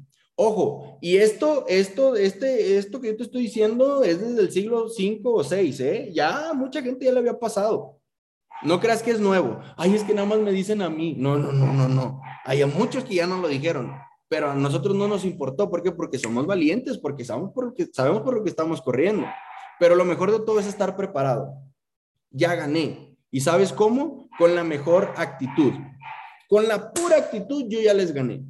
[0.43, 4.87] Ojo, y esto, esto, este, esto que yo te estoy diciendo es desde el siglo
[4.87, 6.11] V o VI, ¿eh?
[6.15, 8.01] Ya mucha gente ya le había pasado.
[8.63, 9.61] No creas que es nuevo.
[9.77, 11.15] Ay, es que nada más me dicen a mí.
[11.17, 12.23] No, no, no, no, no.
[12.45, 13.93] Hay muchos que ya no lo dijeron,
[14.29, 15.71] pero a nosotros no nos importó.
[15.71, 15.93] ¿Por qué?
[15.93, 19.27] Porque somos valientes, porque sabemos por lo sabemos por lo que estamos corriendo.
[19.79, 21.55] Pero lo mejor de todo es estar preparado.
[22.31, 24.29] Ya gané, ¿Y sabes cómo?
[24.39, 25.73] Con la mejor actitud.
[26.49, 28.45] Con la pura actitud yo ya les gané.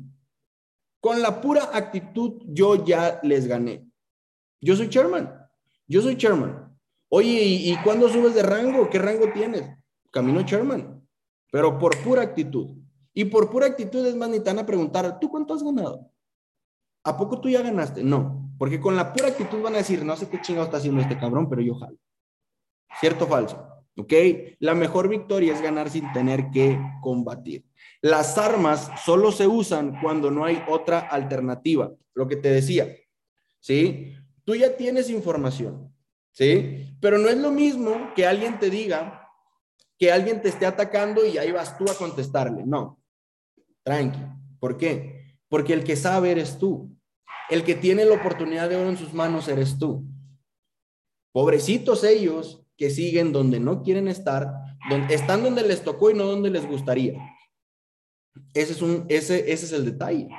[1.01, 3.87] Con la pura actitud yo ya les gané.
[4.61, 5.33] Yo soy chairman.
[5.87, 6.79] Yo soy chairman.
[7.09, 8.88] Oye, ¿y, cuándo subes de rango?
[8.88, 9.69] ¿Qué rango tienes?
[10.12, 11.07] Camino chairman.
[11.51, 12.77] Pero por pura actitud.
[13.12, 16.11] Y por pura actitud es más, ni te van a preguntar, ¿tú cuánto has ganado?
[17.03, 18.05] ¿A poco tú ya ganaste?
[18.05, 21.01] No, porque con la pura actitud van a decir, no sé qué chingado está haciendo
[21.01, 21.99] este cabrón, pero yo jalo.
[23.01, 23.80] ¿Cierto o falso?
[24.01, 24.13] ¿Ok?
[24.61, 27.67] La mejor victoria es ganar sin tener que combatir.
[28.01, 32.89] Las armas solo se usan cuando no hay otra alternativa, lo que te decía,
[33.61, 34.15] ¿sí?
[34.45, 35.95] Tú ya tienes información,
[36.33, 36.97] ¿sí?
[36.99, 39.29] Pero no es lo mismo que alguien te diga
[39.99, 42.65] que alguien te esté atacando y ahí vas tú a contestarle.
[42.65, 43.03] No,
[43.83, 44.21] tranqui.
[44.59, 45.37] ¿Por qué?
[45.47, 46.91] Porque el que sabe eres tú.
[47.51, 50.07] El que tiene la oportunidad de oro en sus manos eres tú.
[51.33, 54.51] Pobrecitos ellos que siguen donde no quieren estar,
[54.88, 57.12] donde, están donde les tocó y no donde les gustaría.
[58.55, 60.31] Ese es, un, ese, ese es el detalle.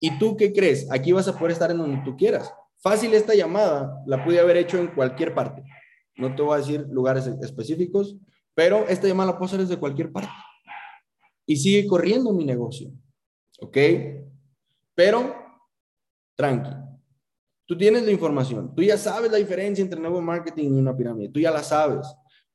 [0.00, 0.90] ¿Y tú qué crees?
[0.90, 2.50] Aquí vas a poder estar en donde tú quieras.
[2.78, 5.62] Fácil esta llamada, la pude haber hecho en cualquier parte.
[6.16, 8.16] No te voy a decir lugares específicos,
[8.54, 10.32] pero esta llamada la puedo hacer desde cualquier parte.
[11.44, 12.90] Y sigue corriendo mi negocio.
[13.60, 13.76] ¿Ok?
[14.94, 15.36] Pero,
[16.36, 16.83] tranqui.
[17.66, 21.30] Tú tienes la información, tú ya sabes la diferencia entre nuevo marketing y una pirámide,
[21.30, 22.06] tú ya la sabes.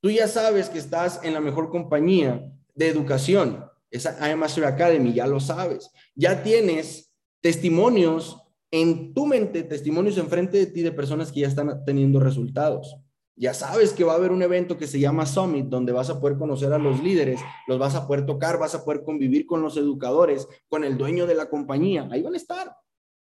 [0.01, 5.27] Tú ya sabes que estás en la mejor compañía de educación, esa Master Academy, ya
[5.27, 5.91] lo sabes.
[6.15, 8.41] Ya tienes testimonios
[8.71, 12.95] en tu mente, testimonios enfrente de ti de personas que ya están teniendo resultados.
[13.35, 16.19] Ya sabes que va a haber un evento que se llama Summit, donde vas a
[16.19, 19.61] poder conocer a los líderes, los vas a poder tocar, vas a poder convivir con
[19.61, 22.07] los educadores, con el dueño de la compañía.
[22.11, 22.75] Ahí van a estar.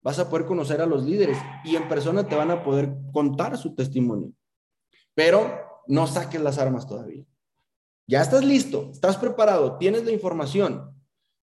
[0.07, 3.59] Vas a poder conocer a los líderes y en persona te van a poder contar
[3.59, 4.33] su testimonio.
[5.17, 7.25] Pero no saques las armas todavía.
[8.07, 10.95] Ya estás listo, estás preparado, tienes la información,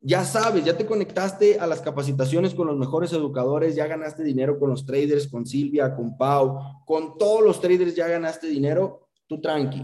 [0.02, 4.60] ya sabes, ya te conectaste a las capacitaciones con los mejores educadores, ya ganaste dinero
[4.60, 9.42] con los traders, con Silvia, con Pau, con todos los traders ya ganaste dinero, tú
[9.42, 9.84] tranqui.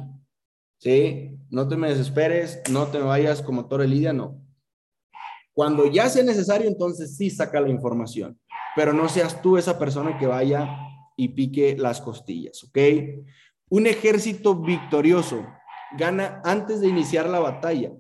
[0.78, 1.40] ¿Sí?
[1.50, 4.40] No te me desesperes, no te vayas como Torre Lidia, no.
[5.54, 8.40] Cuando ya sea necesario, entonces sí saca la información,
[8.76, 10.70] pero no seas tú esa persona que vaya
[11.16, 12.78] y pique las costillas, ¿ok?
[13.70, 15.46] Un ejército victorioso
[15.98, 17.92] gana antes de iniciar la batalla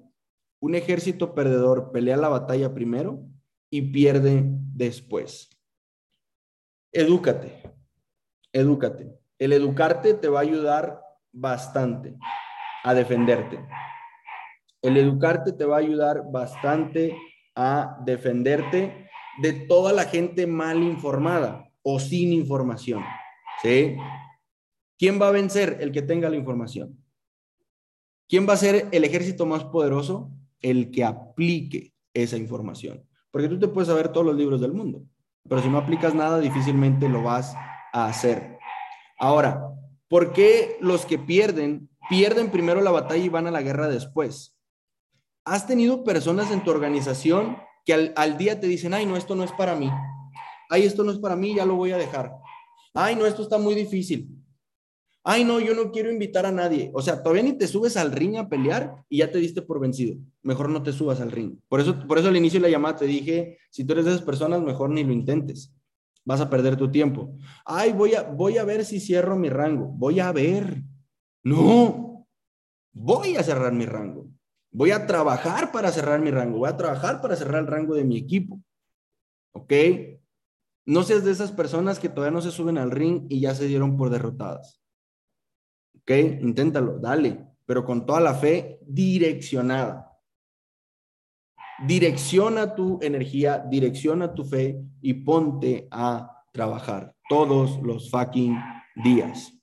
[0.61, 3.21] un ejército perdedor pelea la batalla primero
[3.69, 5.49] y pierde después.
[6.91, 7.61] Edúcate,
[8.51, 9.15] edúcate.
[9.37, 11.01] El educarte te va a ayudar
[11.31, 12.17] bastante
[12.83, 13.65] a defenderte.
[14.81, 17.15] El educarte te va a ayudar bastante
[17.55, 19.08] a defenderte
[19.41, 23.03] de toda la gente mal informada o sin información.
[23.61, 23.95] ¿Sí?
[24.97, 25.77] ¿Quién va a vencer?
[25.81, 27.03] El que tenga la información.
[28.27, 30.31] ¿Quién va a ser el ejército más poderoso?
[30.61, 33.05] el que aplique esa información.
[33.31, 35.03] Porque tú te puedes saber todos los libros del mundo,
[35.47, 37.55] pero si no aplicas nada, difícilmente lo vas
[37.93, 38.57] a hacer.
[39.17, 39.69] Ahora,
[40.07, 44.55] ¿por qué los que pierden, pierden primero la batalla y van a la guerra después?
[45.45, 47.57] ¿Has tenido personas en tu organización
[47.89, 49.89] que al, al día te dicen, ay, no, esto no es para mí?
[50.69, 52.31] Ay, esto no es para mí, ya lo voy a dejar.
[52.93, 54.29] Ay, no, esto está muy difícil
[55.23, 56.91] ay, no, yo no quiero invitar a nadie.
[56.93, 59.79] O sea, todavía ni te subes al ring a pelear y ya te diste por
[59.79, 60.17] vencido.
[60.41, 61.59] Mejor no te subas al ring.
[61.67, 64.11] Por eso, por eso al inicio de la llamada te dije, si tú eres de
[64.11, 65.71] esas personas, mejor ni lo intentes.
[66.25, 67.35] Vas a perder tu tiempo.
[67.65, 69.87] Ay, voy a, voy a ver si cierro mi rango.
[69.87, 70.83] Voy a ver.
[71.43, 72.27] No,
[72.91, 74.27] voy a cerrar mi rango.
[74.71, 76.59] Voy a trabajar para cerrar mi rango.
[76.59, 78.61] Voy a trabajar para cerrar el rango de mi equipo.
[79.51, 79.73] ¿Ok?
[80.85, 83.67] No seas de esas personas que todavía no se suben al ring y ya se
[83.67, 84.81] dieron por derrotadas.
[85.95, 86.11] ¿Ok?
[86.41, 90.05] Inténtalo, dale, pero con toda la fe direccionada.
[91.85, 98.57] Direcciona tu energía, direcciona tu fe y ponte a trabajar todos los fucking
[99.03, 99.58] días.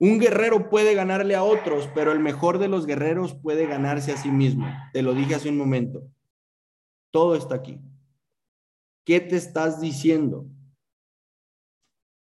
[0.00, 4.16] Un guerrero puede ganarle a otros, pero el mejor de los guerreros puede ganarse a
[4.16, 4.66] sí mismo.
[4.92, 6.02] Te lo dije hace un momento.
[7.12, 7.80] Todo está aquí.
[9.04, 10.46] ¿Qué te estás diciendo?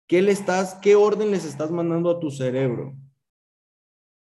[0.08, 2.96] ¿Qué le estás, qué orden les estás mandando a tu cerebro?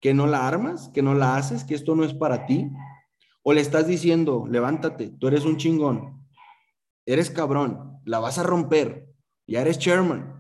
[0.00, 2.70] que no la armas, que no la haces, que esto no es para ti?
[3.42, 6.26] ¿O le estás diciendo, levántate, tú eres un chingón,
[7.06, 9.08] eres cabrón, la vas a romper,
[9.46, 10.37] ya eres chairman?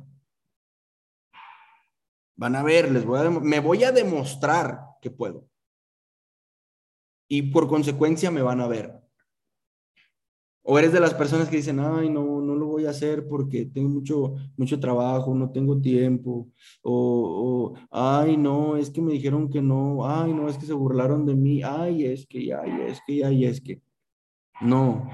[2.38, 5.48] Van a ver, les voy a me voy a demostrar que puedo.
[7.28, 8.94] Y por consecuencia me van a ver.
[10.62, 13.64] O eres de las personas que dicen, ay, no, no lo voy a hacer porque
[13.66, 16.48] tengo mucho, mucho trabajo, no tengo tiempo.
[16.82, 20.08] O, ay, no, es que me dijeron que no.
[20.08, 21.62] Ay, no, es que se burlaron de mí.
[21.64, 23.82] Ay, es que, ay, es que, ay, es que.
[24.60, 25.08] No,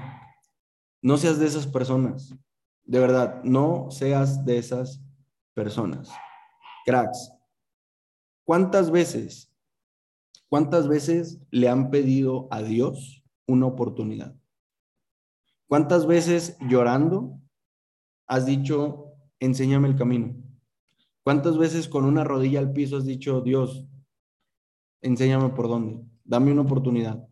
[1.01, 2.35] no seas de esas personas.
[2.83, 5.01] De verdad, no seas de esas
[5.55, 6.11] personas.
[6.85, 7.33] Cracks,
[8.43, 9.51] ¿cuántas veces,
[10.49, 14.35] cuántas veces le han pedido a Dios una oportunidad?
[15.67, 17.41] ¿Cuántas veces llorando
[18.27, 20.35] has dicho, enséñame el camino?
[21.23, 23.87] ¿Cuántas veces con una rodilla al piso has dicho, Dios,
[25.01, 26.05] enséñame por dónde?
[26.23, 27.27] Dame una oportunidad.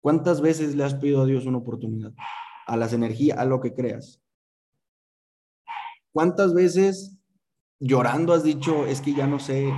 [0.00, 2.14] ¿Cuántas veces le has pedido a Dios una oportunidad?
[2.66, 4.22] A las energías, a lo que creas.
[6.10, 7.21] ¿Cuántas veces
[7.82, 9.72] llorando has dicho, es que ya no sé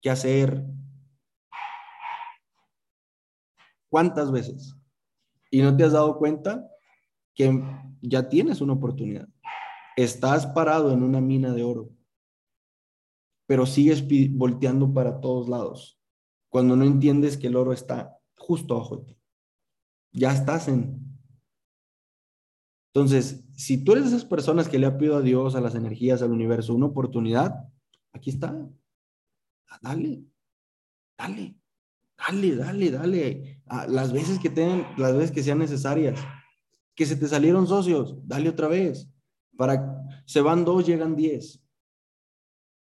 [0.00, 0.64] qué hacer?
[3.88, 4.74] ¿Cuántas veces?
[5.52, 6.66] y no te has dado cuenta
[7.34, 7.62] que
[8.00, 9.28] ya tienes una oportunidad.
[9.96, 11.90] Estás parado en una mina de oro,
[13.46, 16.00] pero sigues volteando para todos lados
[16.48, 19.18] cuando no entiendes que el oro está justo abajo de ti.
[20.12, 21.11] Ya estás en.
[22.94, 25.74] Entonces, si tú eres de esas personas que le ha pedido a Dios, a las
[25.74, 27.68] energías, al universo, una oportunidad,
[28.12, 28.68] aquí está.
[29.80, 30.22] Dale,
[31.16, 31.56] dale.
[32.18, 33.62] Dale, dale, dale.
[33.88, 36.20] las veces que tengan, las veces que sean necesarias.
[36.94, 39.10] Que se te salieron socios, dale otra vez.
[39.56, 41.64] Para, Se van dos, llegan diez.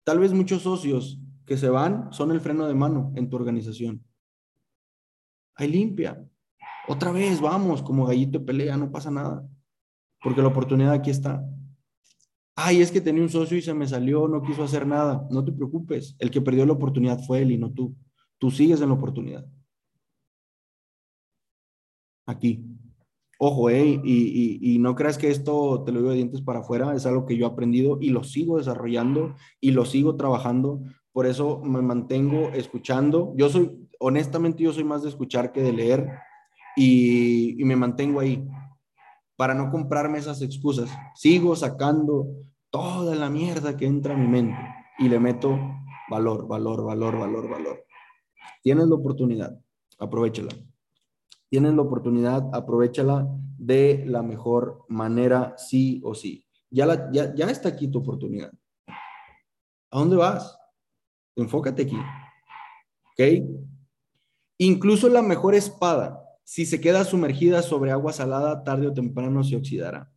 [0.04, 4.06] Tal vez muchos socios que se van son el freno de mano en tu organización.
[5.56, 6.28] Ahí limpia.
[6.88, 9.48] Otra vez, vamos, como gallito de pelea, no pasa nada.
[10.26, 11.48] Porque la oportunidad aquí está.
[12.56, 15.28] Ay, es que tenía un socio y se me salió, no quiso hacer nada.
[15.30, 16.16] No te preocupes.
[16.18, 17.96] El que perdió la oportunidad fue él y no tú.
[18.40, 19.46] Tú sigues en la oportunidad.
[22.26, 22.66] Aquí.
[23.38, 27.06] Ojo, eh, y, no creas que esto te lo digo de dientes para afuera, es
[27.06, 30.82] algo que yo he aprendido y lo sigo desarrollando y lo sigo trabajando.
[31.12, 33.32] Por eso me mantengo escuchando.
[33.38, 36.10] Yo soy, honestamente, yo soy más de escuchar que de leer
[36.76, 38.44] y me mantengo ahí
[39.36, 40.90] para no comprarme esas excusas.
[41.16, 42.28] Sigo sacando
[42.70, 44.58] toda la mierda que entra a mi mente
[45.00, 45.58] y le meto
[46.10, 47.86] valor, valor, valor, valor, valor.
[48.62, 49.60] Tienes la oportunidad,
[50.00, 50.54] aprovechala.
[51.50, 53.28] Tienes la oportunidad, aprovechala
[53.58, 56.46] de la mejor manera, sí o sí.
[56.70, 58.52] Ya, la, ya, ya está aquí tu oportunidad.
[58.88, 60.58] ¿A dónde vas?
[61.36, 61.98] Enfócate aquí.
[63.12, 63.48] ¿Ok?
[64.58, 69.56] Incluso la mejor espada si se queda sumergida sobre agua salada, tarde o temprano se
[69.56, 70.14] oxidará.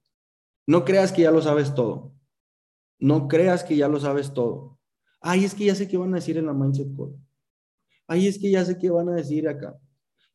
[0.66, 2.12] No creas que ya lo sabes todo.
[2.98, 4.78] No creas que ya lo sabes todo.
[5.22, 7.16] Ay, es que ya sé qué van a decir en la Mindset Code.
[8.06, 9.80] Ay, es que ya sé qué van a decir acá.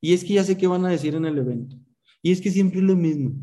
[0.01, 1.77] Y es que ya sé qué van a decir en el evento.
[2.23, 3.35] Y es que siempre es lo mismo.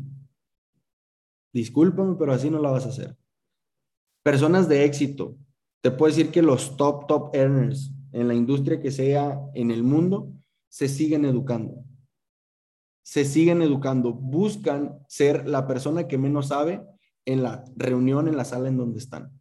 [1.53, 3.17] Discúlpame, pero así no la vas a hacer.
[4.23, 5.37] Personas de éxito.
[5.79, 9.83] Te puedo decir que los top, top earners en la industria que sea en el
[9.83, 10.33] mundo
[10.67, 11.85] se siguen educando
[13.03, 16.85] se siguen educando, buscan ser la persona que menos sabe
[17.25, 19.31] en la reunión, en la sala en donde están.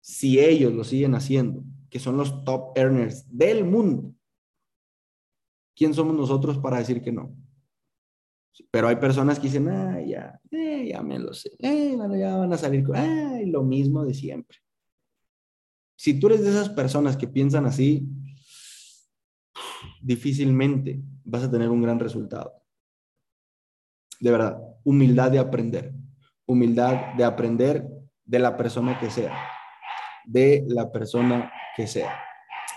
[0.00, 4.14] Si ellos lo siguen haciendo, que son los top earners del mundo,
[5.74, 7.34] ¿quién somos nosotros para decir que no?
[8.70, 12.52] Pero hay personas que dicen, ah, ya, eh, ya me lo sé, eh, ya van
[12.52, 12.96] a salir con,
[13.50, 14.58] lo mismo de siempre.
[15.96, 18.06] Si tú eres de esas personas que piensan así,
[20.04, 22.62] difícilmente vas a tener un gran resultado.
[24.20, 25.92] De verdad, humildad de aprender,
[26.46, 27.88] humildad de aprender
[28.24, 29.34] de la persona que sea,
[30.24, 32.20] de la persona que sea.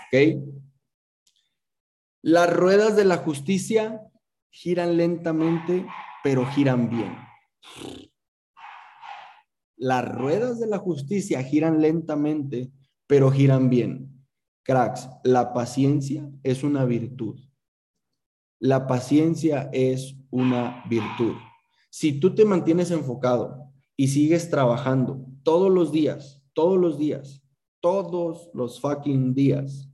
[0.06, 0.42] ¿Ok?
[2.22, 4.00] Las ruedas de la justicia
[4.50, 5.86] giran lentamente,
[6.24, 7.14] pero giran bien.
[9.76, 12.70] Las ruedas de la justicia giran lentamente,
[13.06, 14.17] pero giran bien.
[14.68, 17.40] Cracks, la paciencia es una virtud.
[18.60, 21.36] La paciencia es una virtud.
[21.88, 27.42] Si tú te mantienes enfocado y sigues trabajando todos los días, todos los días,
[27.80, 29.88] todos los fucking días,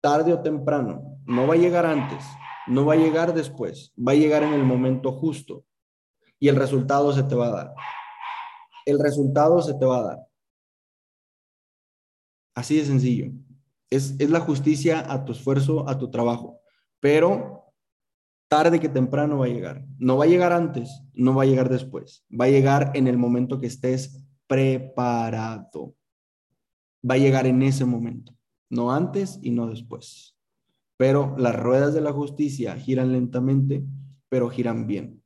[0.00, 2.24] tarde o temprano, no va a llegar antes,
[2.68, 5.64] no va a llegar después, va a llegar en el momento justo
[6.38, 7.74] y el resultado se te va a dar.
[8.86, 10.18] El resultado se te va a dar.
[12.54, 13.32] Así de sencillo.
[13.94, 16.60] Es, la justicia a tu esfuerzo, a tu trabajo.
[17.00, 17.72] Pero
[18.48, 19.84] tarde que temprano va a llegar.
[19.98, 22.24] No va a llegar antes, no va a llegar después.
[22.30, 25.94] Va a llegar en el momento que estés preparado.
[27.08, 28.34] Va a llegar en ese momento,
[28.70, 30.36] no antes y no después.
[30.96, 33.84] Pero las ruedas de la justicia giran lentamente,
[34.28, 35.22] pero giran bien.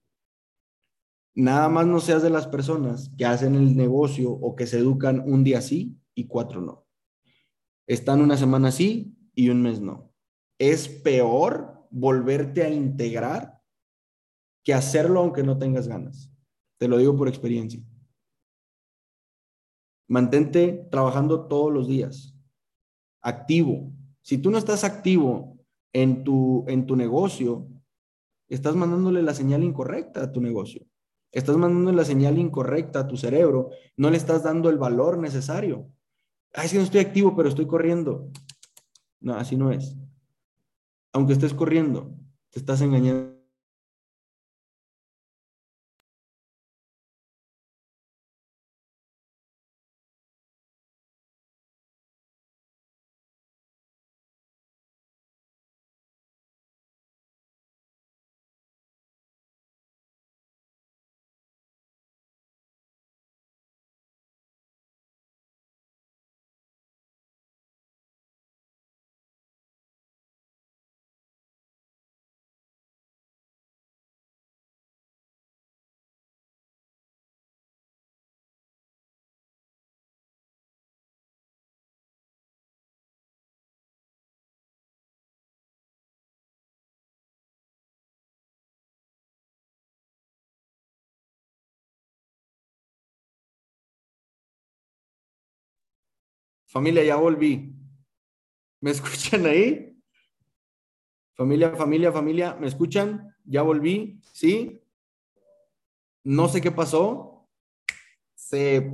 [1.34, 5.22] Nada más no seas de las personas que hacen el negocio o que se educan
[5.24, 6.87] un día sí y cuatro no.
[7.88, 10.12] Están una semana sí y un mes no.
[10.58, 13.62] Es peor volverte a integrar
[14.62, 16.30] que hacerlo aunque no tengas ganas.
[16.78, 17.82] Te lo digo por experiencia.
[20.06, 22.34] Mantente trabajando todos los días,
[23.22, 23.90] activo.
[24.20, 25.58] Si tú no estás activo
[25.94, 27.68] en tu, en tu negocio,
[28.48, 30.86] estás mandándole la señal incorrecta a tu negocio.
[31.32, 33.70] Estás mandando la señal incorrecta a tu cerebro.
[33.96, 35.90] No le estás dando el valor necesario.
[36.52, 38.30] Ay, si no estoy activo, pero estoy corriendo.
[39.20, 39.96] No, así no es.
[41.12, 42.14] Aunque estés corriendo,
[42.50, 43.37] te estás engañando.
[96.68, 97.74] Familia, ya volví.
[98.80, 99.96] ¿Me escuchan ahí?
[101.34, 103.34] Familia, familia, familia, ¿me escuchan?
[103.44, 104.82] Ya volví, ¿sí?
[106.24, 107.48] No sé qué pasó.
[108.34, 108.92] Se,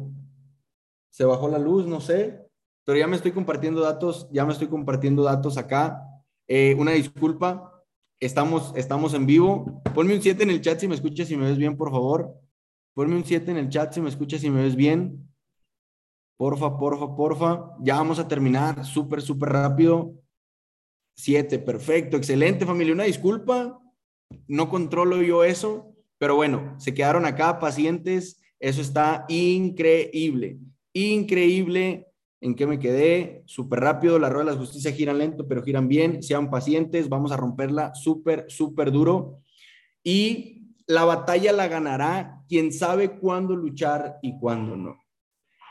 [1.11, 2.49] se bajó la luz, no sé,
[2.85, 6.01] pero ya me estoy compartiendo datos, ya me estoy compartiendo datos acá.
[6.47, 7.83] Eh, una disculpa,
[8.21, 9.83] estamos, estamos en vivo.
[9.95, 12.35] Ponme un 7 en el chat si me escuchas y me ves bien, por favor.
[12.95, 15.34] Ponme un 7 en el chat si me escuchas y me ves bien.
[16.37, 17.77] Porfa, porfa, porfa.
[17.81, 20.15] Ya vamos a terminar súper, súper rápido.
[21.17, 22.93] Siete, perfecto, excelente familia.
[22.93, 23.81] Una disculpa,
[24.49, 28.41] no controlo yo eso, pero bueno, se quedaron acá pacientes.
[28.59, 30.59] Eso está increíble,
[30.93, 32.09] increíble.
[32.41, 33.43] ¿En qué me quedé?
[33.47, 36.23] Súper rápido, la rueda de la justicia giran lento, pero giran bien.
[36.23, 39.41] Sean pacientes, vamos a romperla súper, súper duro.
[40.03, 45.04] Y la batalla la ganará quien sabe cuándo luchar y cuándo no.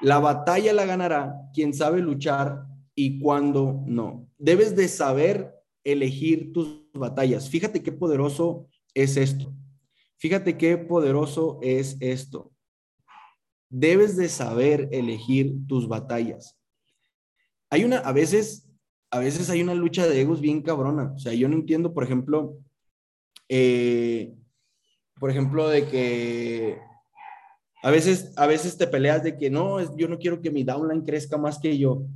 [0.04, 4.28] La batalla la ganará quien sabe luchar y cuándo no.
[4.38, 7.50] Debes de saber elegir tus batallas.
[7.50, 9.54] Fíjate qué poderoso es esto.
[10.18, 12.52] Fíjate qué poderoso es esto.
[13.70, 16.60] Debes de saber elegir tus batallas.
[17.70, 18.70] Hay una, a veces,
[19.10, 21.14] a veces hay una lucha de egos bien cabrona.
[21.16, 22.58] O sea, yo no entiendo, por ejemplo,
[23.48, 24.36] eh,
[25.18, 26.78] por ejemplo, de que
[27.84, 31.04] a veces, a veces te peleas de que no, yo no quiero que mi downline
[31.04, 32.08] crezca más que yo.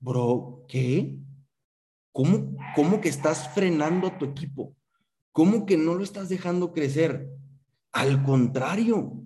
[0.00, 1.18] Bro, ¿qué?
[2.10, 4.74] ¿Cómo, cómo que estás frenando a tu equipo?
[5.32, 7.28] ¿Cómo que no lo estás dejando crecer?
[7.92, 9.22] Al contrario,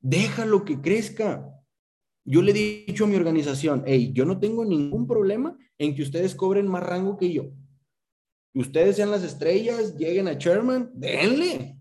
[0.00, 1.52] déjalo que crezca.
[2.24, 6.02] Yo le he dicho a mi organización, hey, yo no tengo ningún problema en que
[6.02, 7.50] ustedes cobren más rango que yo.
[8.54, 11.75] Ustedes sean las estrellas, lleguen a chairman, denle.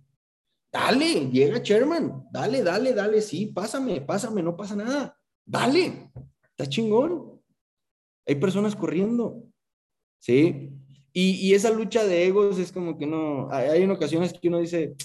[0.76, 5.18] Dale, llega Sherman, dale, dale, dale, sí, pásame, pásame, no pasa nada.
[5.46, 6.12] Dale,
[6.50, 7.42] está chingón.
[8.28, 9.42] Hay personas corriendo,
[10.20, 10.74] ¿sí?
[11.14, 14.96] Y, esa lucha de egos es como que no, hay, en ocasiones que uno dice,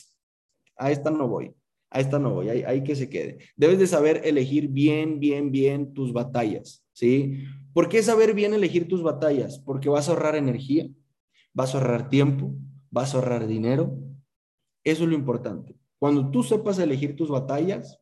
[0.77, 1.55] a esta no voy,
[1.89, 3.39] a esta no voy, hay, hay que se quede.
[3.55, 7.45] Debes de saber elegir bien, bien, bien tus batallas, ¿sí?
[7.73, 9.61] ¿Por qué saber bien elegir tus batallas?
[9.61, 10.89] Porque vas a ahorrar energía,
[11.53, 12.57] vas a ahorrar tiempo,
[12.91, 13.97] vas a ahorrar dinero,
[14.85, 15.77] eso es lo importante.
[15.99, 18.01] Cuando tú sepas elegir tus batallas,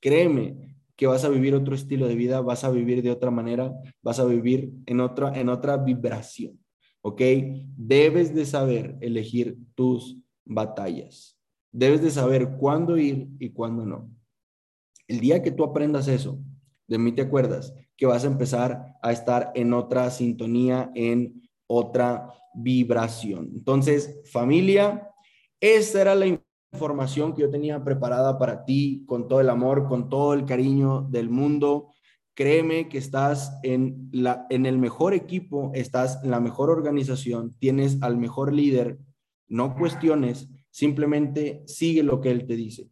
[0.00, 3.72] créeme que vas a vivir otro estilo de vida, vas a vivir de otra manera,
[4.02, 6.58] vas a vivir en otra, en otra vibración.
[7.00, 7.20] ¿Ok?
[7.76, 11.38] Debes de saber elegir tus batallas.
[11.72, 14.10] Debes de saber cuándo ir y cuándo no.
[15.08, 16.38] El día que tú aprendas eso,
[16.86, 22.28] de mí te acuerdas que vas a empezar a estar en otra sintonía, en otra
[22.54, 23.50] vibración.
[23.54, 25.11] Entonces, familia,
[25.62, 26.26] esa era la
[26.72, 31.02] información que yo tenía preparada para ti con todo el amor, con todo el cariño
[31.08, 31.92] del mundo.
[32.34, 38.02] Créeme que estás en, la, en el mejor equipo, estás en la mejor organización, tienes
[38.02, 38.98] al mejor líder.
[39.46, 42.88] No cuestiones, simplemente sigue lo que él te dice.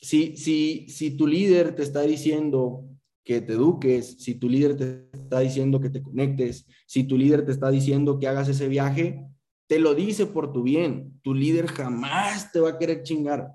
[0.00, 2.84] Si, si, si tu líder te está diciendo
[3.22, 7.44] que te eduques, si tu líder te está diciendo que te conectes, si tu líder
[7.44, 9.24] te está diciendo que hagas ese viaje,
[9.66, 11.18] te lo dice por tu bien.
[11.22, 13.52] Tu líder jamás te va a querer chingar.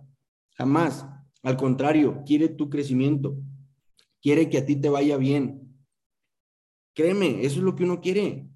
[0.55, 1.05] Jamás.
[1.43, 3.37] Al contrario, quiere tu crecimiento.
[4.21, 5.61] Quiere que a ti te vaya bien.
[6.93, 8.47] Créeme, eso es lo que uno quiere.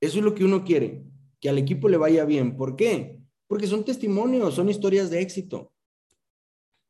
[0.00, 1.04] Eso es lo que uno quiere.
[1.40, 2.56] Que al equipo le vaya bien.
[2.56, 3.20] ¿Por qué?
[3.46, 5.72] Porque son testimonios, son historias de éxito.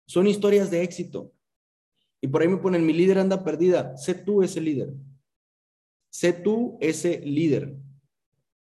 [0.06, 1.32] Son historias de éxito.
[2.20, 3.96] Y por ahí me ponen, mi líder anda perdida.
[3.96, 4.92] Sé tú ese líder.
[6.10, 7.76] Sé tú ese líder.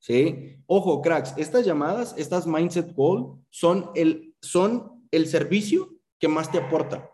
[0.02, 0.58] ¿Sí?
[0.66, 6.58] Ojo, cracks, estas llamadas, estas mindset call, son el, son el servicio que más te
[6.58, 7.10] aporta.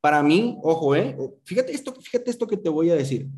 [0.00, 1.16] Para mí, ojo, ¿eh?
[1.44, 3.28] Fíjate esto, fíjate esto que te voy a decir.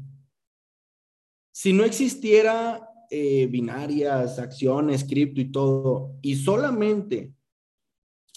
[1.51, 7.33] Si no existiera eh, binarias, acciones, cripto y todo, y solamente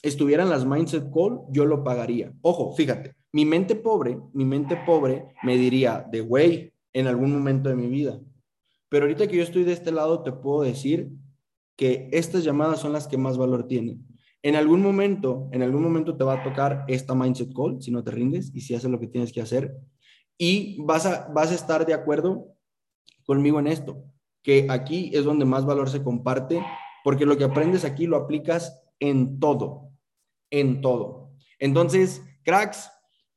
[0.02, 2.34] estuvieran las mindset call, yo lo pagaría.
[2.42, 7.70] Ojo, fíjate, mi mente pobre, mi mente pobre me diría, de güey, en algún momento
[7.70, 8.20] de mi vida,
[8.92, 11.14] pero ahorita que yo estoy de este lado, te puedo decir
[11.78, 14.06] que estas llamadas son las que más valor tienen.
[14.44, 18.04] En algún momento, en algún momento te va a tocar esta mindset call si no
[18.04, 19.78] te rindes y si haces lo que tienes que hacer.
[20.38, 22.54] Y vas a, vas a estar de acuerdo
[23.26, 24.04] conmigo en esto,
[24.44, 26.62] que aquí es donde más valor se comparte,
[27.06, 29.90] porque lo que aprendes aquí lo aplicas en todo,
[30.50, 31.32] en todo.
[31.60, 32.92] Entonces, cracks,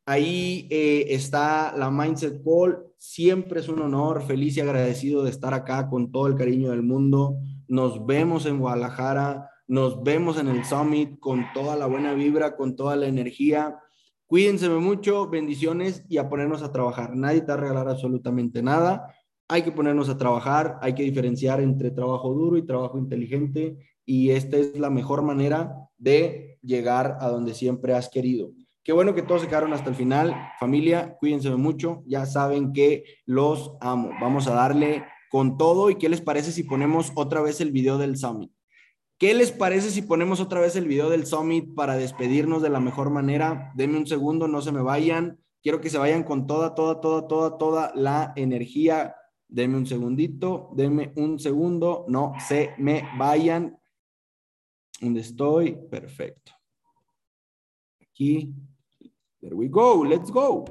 [0.07, 2.85] ahí eh, está la Mindset Call.
[2.99, 6.83] Siempre es un honor, feliz y agradecido de estar acá con todo el cariño del
[6.83, 7.37] mundo.
[7.69, 12.77] Nos vemos en Guadalajara, nos vemos en el Summit con toda la buena vibra, con
[12.77, 13.79] toda la energía.
[14.27, 17.15] Cuídense mucho, bendiciones y a ponernos a trabajar.
[17.15, 19.15] Nadie te va a regalar absolutamente nada.
[19.49, 23.77] Hay que ponernos a trabajar, hay que diferenciar entre trabajo duro y trabajo inteligente
[24.07, 28.51] y esta es la mejor manera de llegar a donde siempre has querido.
[28.85, 30.37] Qué bueno que todos se quedaron hasta el final.
[30.61, 32.03] Familia, cuídense mucho.
[32.07, 34.11] Ya saben que los amo.
[34.21, 35.89] Vamos a darle con todo.
[35.89, 38.53] ¿Y qué les parece si ponemos otra vez el video del Summit?
[39.17, 42.79] ¿Qué les parece si ponemos otra vez el video del Summit para despedirnos de la
[42.79, 43.73] mejor manera?
[43.75, 45.41] Denme un segundo, no se me vayan.
[45.63, 49.17] Quiero que se vayan con toda, toda, toda, toda, toda la energía.
[49.49, 53.79] Denme un segundito, denme un segundo, no se me vayan.
[55.01, 55.79] ¿Dónde estoy?
[55.91, 56.53] Perfecto.
[58.03, 58.53] Aquí.
[59.45, 60.01] There we go.
[60.01, 60.67] Let's go.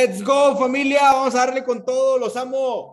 [0.00, 1.12] Let's go, familia.
[1.12, 2.16] Vamos a darle con todo.
[2.16, 2.89] Los amo.